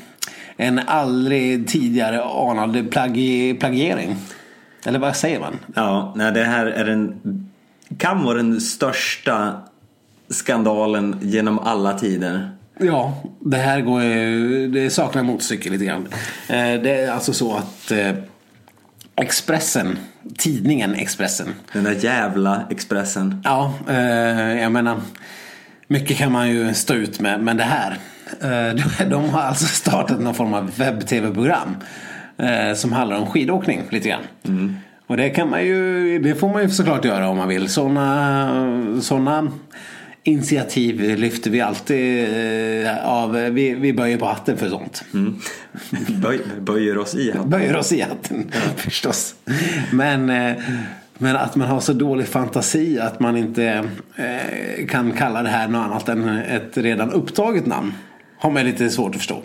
[0.57, 4.16] en aldrig tidigare anad plagi, plagiering.
[4.85, 5.59] Eller vad säger man?
[5.74, 7.20] Ja, nej, det här är en,
[7.99, 9.61] kan vara den största
[10.28, 12.51] skandalen genom alla tider.
[12.78, 14.01] Ja, det här går
[14.68, 16.09] det saknar motstycke lite grann.
[16.49, 18.12] Eh, det är alltså så att eh,
[19.16, 19.99] Expressen,
[20.39, 21.49] tidningen Expressen.
[21.72, 23.41] Den där jävla Expressen.
[23.45, 25.01] Ja, eh, jag menar
[25.87, 27.99] mycket kan man ju stå ut med, men det här.
[29.11, 31.76] De har alltså startat någon form av webb-tv-program
[32.74, 34.22] som handlar om skidåkning lite grann.
[34.45, 34.76] Mm.
[35.07, 37.68] Och det kan man ju, det får man ju såklart göra om man vill.
[37.68, 39.53] Sådana såna
[40.24, 42.24] initiativ lyfter vi alltid
[42.87, 43.32] eh, av.
[43.32, 45.05] Vi, vi böjer på hatten för sånt.
[45.14, 45.41] Mm.
[46.20, 47.51] Böj, böjer oss i hatten.
[47.51, 48.61] Böjer oss i hatten, ja.
[48.76, 49.35] förstås.
[49.93, 50.57] Men, eh,
[51.18, 55.68] men att man har så dålig fantasi att man inte eh, kan kalla det här
[55.68, 57.93] något annat än ett redan upptaget namn.
[58.39, 59.43] Har man lite svårt att förstå.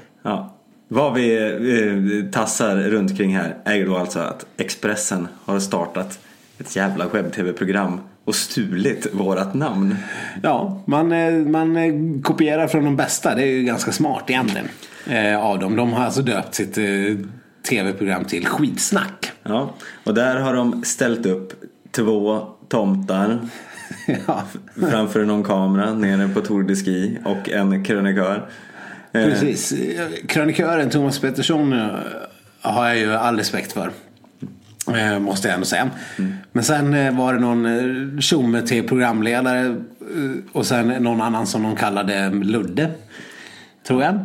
[0.91, 6.19] Vad vi tassar runt kring här är ju då alltså att Expressen har startat
[6.57, 9.95] ett jävla webb-tv-program och stulit vårat namn.
[10.43, 13.35] Ja, man, eh, man eh, kopierar från de bästa.
[13.35, 14.67] Det är ju ganska smart egentligen.
[15.07, 15.75] Eh, av dem.
[15.75, 16.77] De har alltså döpt sitt
[17.69, 19.31] tv-program till Skitsnack.
[19.43, 19.73] Ja,
[20.03, 21.53] och där har de ställt upp
[21.91, 23.39] två tomtar.
[24.27, 24.43] ja.
[24.89, 28.49] Framför någon kamera nere på Tour de Ski och en krönikör.
[29.11, 29.73] Precis.
[30.27, 31.89] Krönikören Thomas Pettersson
[32.61, 33.91] har jag ju all respekt för.
[34.95, 35.89] Eh, måste jag ändå säga.
[36.17, 36.33] Mm.
[36.51, 39.75] Men sen eh, var det någon eh, tjomme till programledare
[40.51, 42.91] och sen någon annan som de kallade Ludde.
[43.87, 44.19] Tror jag.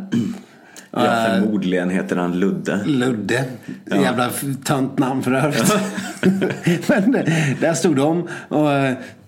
[0.91, 2.81] Ja, förmodligen heter han Ludde.
[2.85, 3.45] Ludde.
[3.85, 3.97] Ja.
[3.97, 4.31] Jävla
[4.65, 5.75] tönt namn för övrigt.
[6.89, 7.13] Men
[7.61, 8.69] där stod de och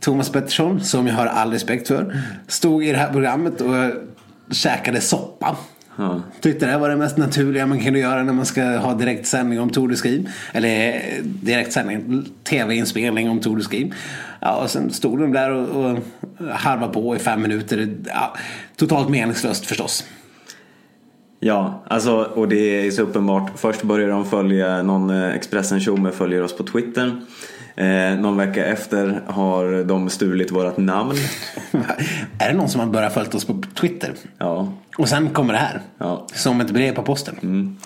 [0.00, 3.74] Thomas Pettersson, som jag har all respekt för, stod i det här programmet och
[4.50, 5.56] käkade soppa.
[5.96, 6.22] Ja.
[6.40, 9.70] Tyckte det var det mest naturliga man kunde göra när man ska ha direktsändning om
[9.70, 10.26] Tour de Ski.
[10.52, 13.92] Eller eh, direktsändning, tv-inspelning om Tour de Ski.
[14.40, 15.98] Ja, och sen stod de där och, och
[16.50, 17.96] harvade på i fem minuter.
[18.06, 18.36] Ja,
[18.76, 20.04] totalt meningslöst förstås.
[21.40, 23.52] Ja, alltså, och det är så uppenbart.
[23.56, 27.20] Först börjar de följa någon eh, Expressen Tjomme följer oss på Twitter.
[27.76, 31.14] Eh, någon vecka efter har de stulit vårat namn.
[32.38, 34.12] är det någon som har börjat följa oss på Twitter?
[34.38, 34.72] Ja.
[34.98, 35.80] Och sen kommer det här.
[35.98, 36.26] Ja.
[36.34, 37.36] Som ett brev på posten.
[37.42, 37.76] Mm.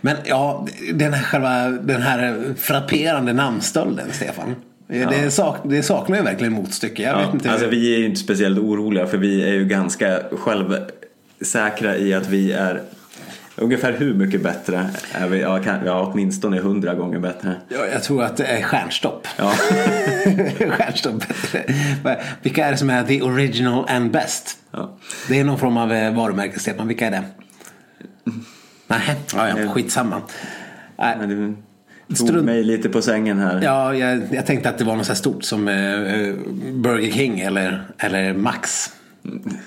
[0.00, 4.54] Men ja, den här, själva, den här frapperande namnstölden, Stefan.
[4.86, 5.10] Ja.
[5.10, 7.02] Det, sak, det saknar ju verkligen motstycke.
[7.02, 7.24] Jag ja.
[7.24, 11.96] vet inte alltså, vi är ju inte speciellt oroliga för vi är ju ganska självsäkra
[11.96, 12.82] i att vi är
[13.60, 15.40] Ungefär hur mycket bättre är vi?
[15.40, 17.54] Ja, kan, ja åtminstone hundra gånger bättre.
[17.68, 19.28] Ja, jag tror att det är stjärnstopp.
[19.36, 19.50] Ja.
[20.70, 21.64] stjärnstopp bättre.
[22.42, 24.58] Vilka är det som är the original and best?
[24.70, 24.96] Ja.
[25.28, 26.88] Det är någon form av eh, varumärke, Stefan.
[26.88, 27.22] Vilka är det?
[28.86, 30.22] Nej, ja, ja, skitsamma.
[30.98, 31.16] Nej.
[31.26, 31.54] Du
[32.08, 32.44] tog Strunt...
[32.44, 33.60] mig lite på sängen här.
[33.62, 36.34] Ja, jag, jag tänkte att det var något så stort som uh,
[36.72, 38.92] Burger King eller, eller Max.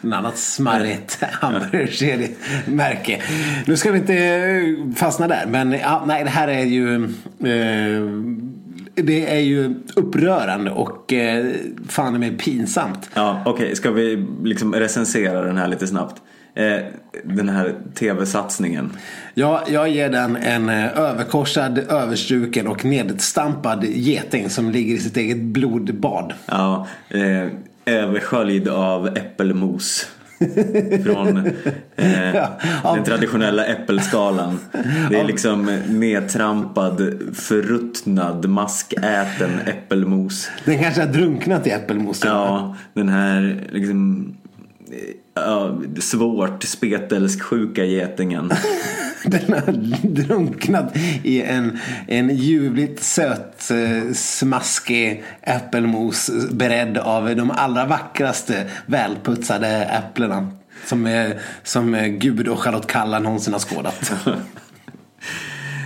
[0.02, 3.22] En annat smarrigt hamburgerkedjemärke.
[3.66, 5.46] Nu ska vi inte eh, fastna där.
[5.48, 7.04] Men ja, nej, det här är ju...
[7.40, 8.04] Eh,
[8.96, 11.46] det är ju upprörande och eh,
[11.88, 13.10] fan mig pinsamt.
[13.14, 13.76] Ja, Okej, okay.
[13.76, 16.22] ska vi liksom recensera den här lite snabbt?
[16.56, 16.80] Eh,
[17.24, 18.92] den här tv-satsningen.
[19.34, 25.18] Ja, jag ger den en eh, överkorsad, överstruken och nedstampad geting som ligger i sitt
[25.18, 26.34] eget blodbad.
[26.46, 27.48] Ja, eh,
[27.86, 30.08] översköljd av äppelmos.
[31.04, 31.38] Från
[31.96, 32.58] eh, ja,
[32.96, 34.60] den traditionella äppelskalan.
[35.10, 40.50] Det är liksom nedtrampad, förruttnad, maskäten äppelmos.
[40.66, 42.22] Den kanske har drunknat i äppelmos.
[42.26, 44.28] Ja, den här liksom
[45.34, 48.52] ja, svårt spetälsksjuka getingen.
[49.26, 49.72] Den har
[50.08, 59.68] drunknat i en, en ljuvligt söt, eh, smaskig äppelmos beredd av de allra vackraste välputsade
[59.68, 60.52] äpplena.
[60.86, 61.32] Som,
[61.64, 64.12] som Gud och Charlotte Kalla någonsin har skådat.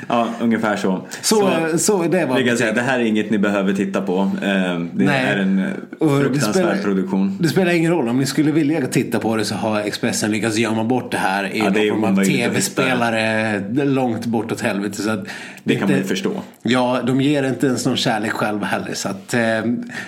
[0.07, 1.07] Ja, ungefär så.
[1.21, 4.01] Så, så, så det var vi kan säga, det här är inget ni behöver titta
[4.01, 4.31] på.
[4.41, 4.49] Eh,
[4.93, 5.25] det Nej.
[5.25, 7.37] är en fruktansvärd det spelar, produktion.
[7.41, 8.09] Det spelar ingen roll.
[8.09, 11.55] Om ni skulle vilja titta på det så har Expressen lyckats gömma bort det här
[11.55, 15.01] i ja, någon form av tv-spelare långt bortåt helvete.
[15.01, 15.27] Så att
[15.63, 16.31] det kan man ju förstå.
[16.63, 18.93] Ja, de ger inte ens någon kärlek själva heller.
[18.93, 19.39] Så att, eh,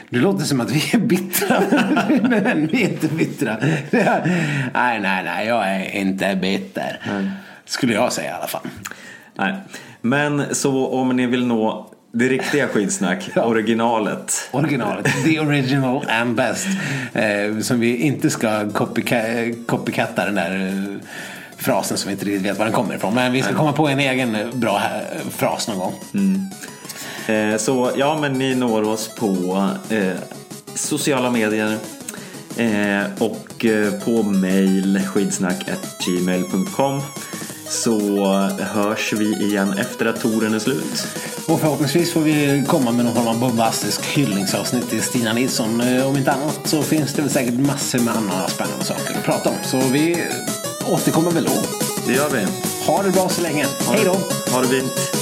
[0.10, 1.64] det låter som att vi är bittra.
[2.30, 3.58] Men vi är inte bittra.
[4.74, 5.48] nej, nej, nej.
[5.48, 7.00] Jag är inte bitter.
[7.08, 7.30] Nej.
[7.66, 8.68] Skulle jag säga i alla fall.
[9.36, 9.54] Nej.
[10.02, 13.44] Men så om ni vill nå det riktiga skidsnack, ja.
[13.44, 14.50] originalet.
[14.52, 16.68] Originalet, the original and best.
[17.14, 18.70] Eh, som vi inte ska
[19.66, 20.74] copycatta den där eh,
[21.58, 23.16] frasen som vi inte riktigt vet var den kommer ifrån.
[23.16, 25.94] Men vi ska komma på en egen bra här, fras någon gång.
[26.14, 26.42] Mm.
[27.30, 30.14] Eh, så ja, men ni når oss på eh,
[30.76, 31.78] sociala medier
[32.58, 33.66] eh, och
[34.06, 37.02] på mail skidsnack.gmail.com
[37.70, 38.20] så
[38.60, 41.08] hörs vi igen efter att touren är slut.
[41.48, 45.82] Och förhoppningsvis får vi komma med någon form av bombastisk hyllningsavsnitt till Stina Nilsson.
[45.82, 49.24] Eh, om inte annat så finns det väl säkert massor med andra spännande saker att
[49.24, 49.56] prata om.
[49.64, 50.24] Så vi
[50.88, 51.62] återkommer väl då.
[52.08, 52.46] Det gör vi.
[52.86, 53.66] Ha det bra så länge.
[53.88, 54.18] Hej då!
[54.54, 55.19] Ha det fint.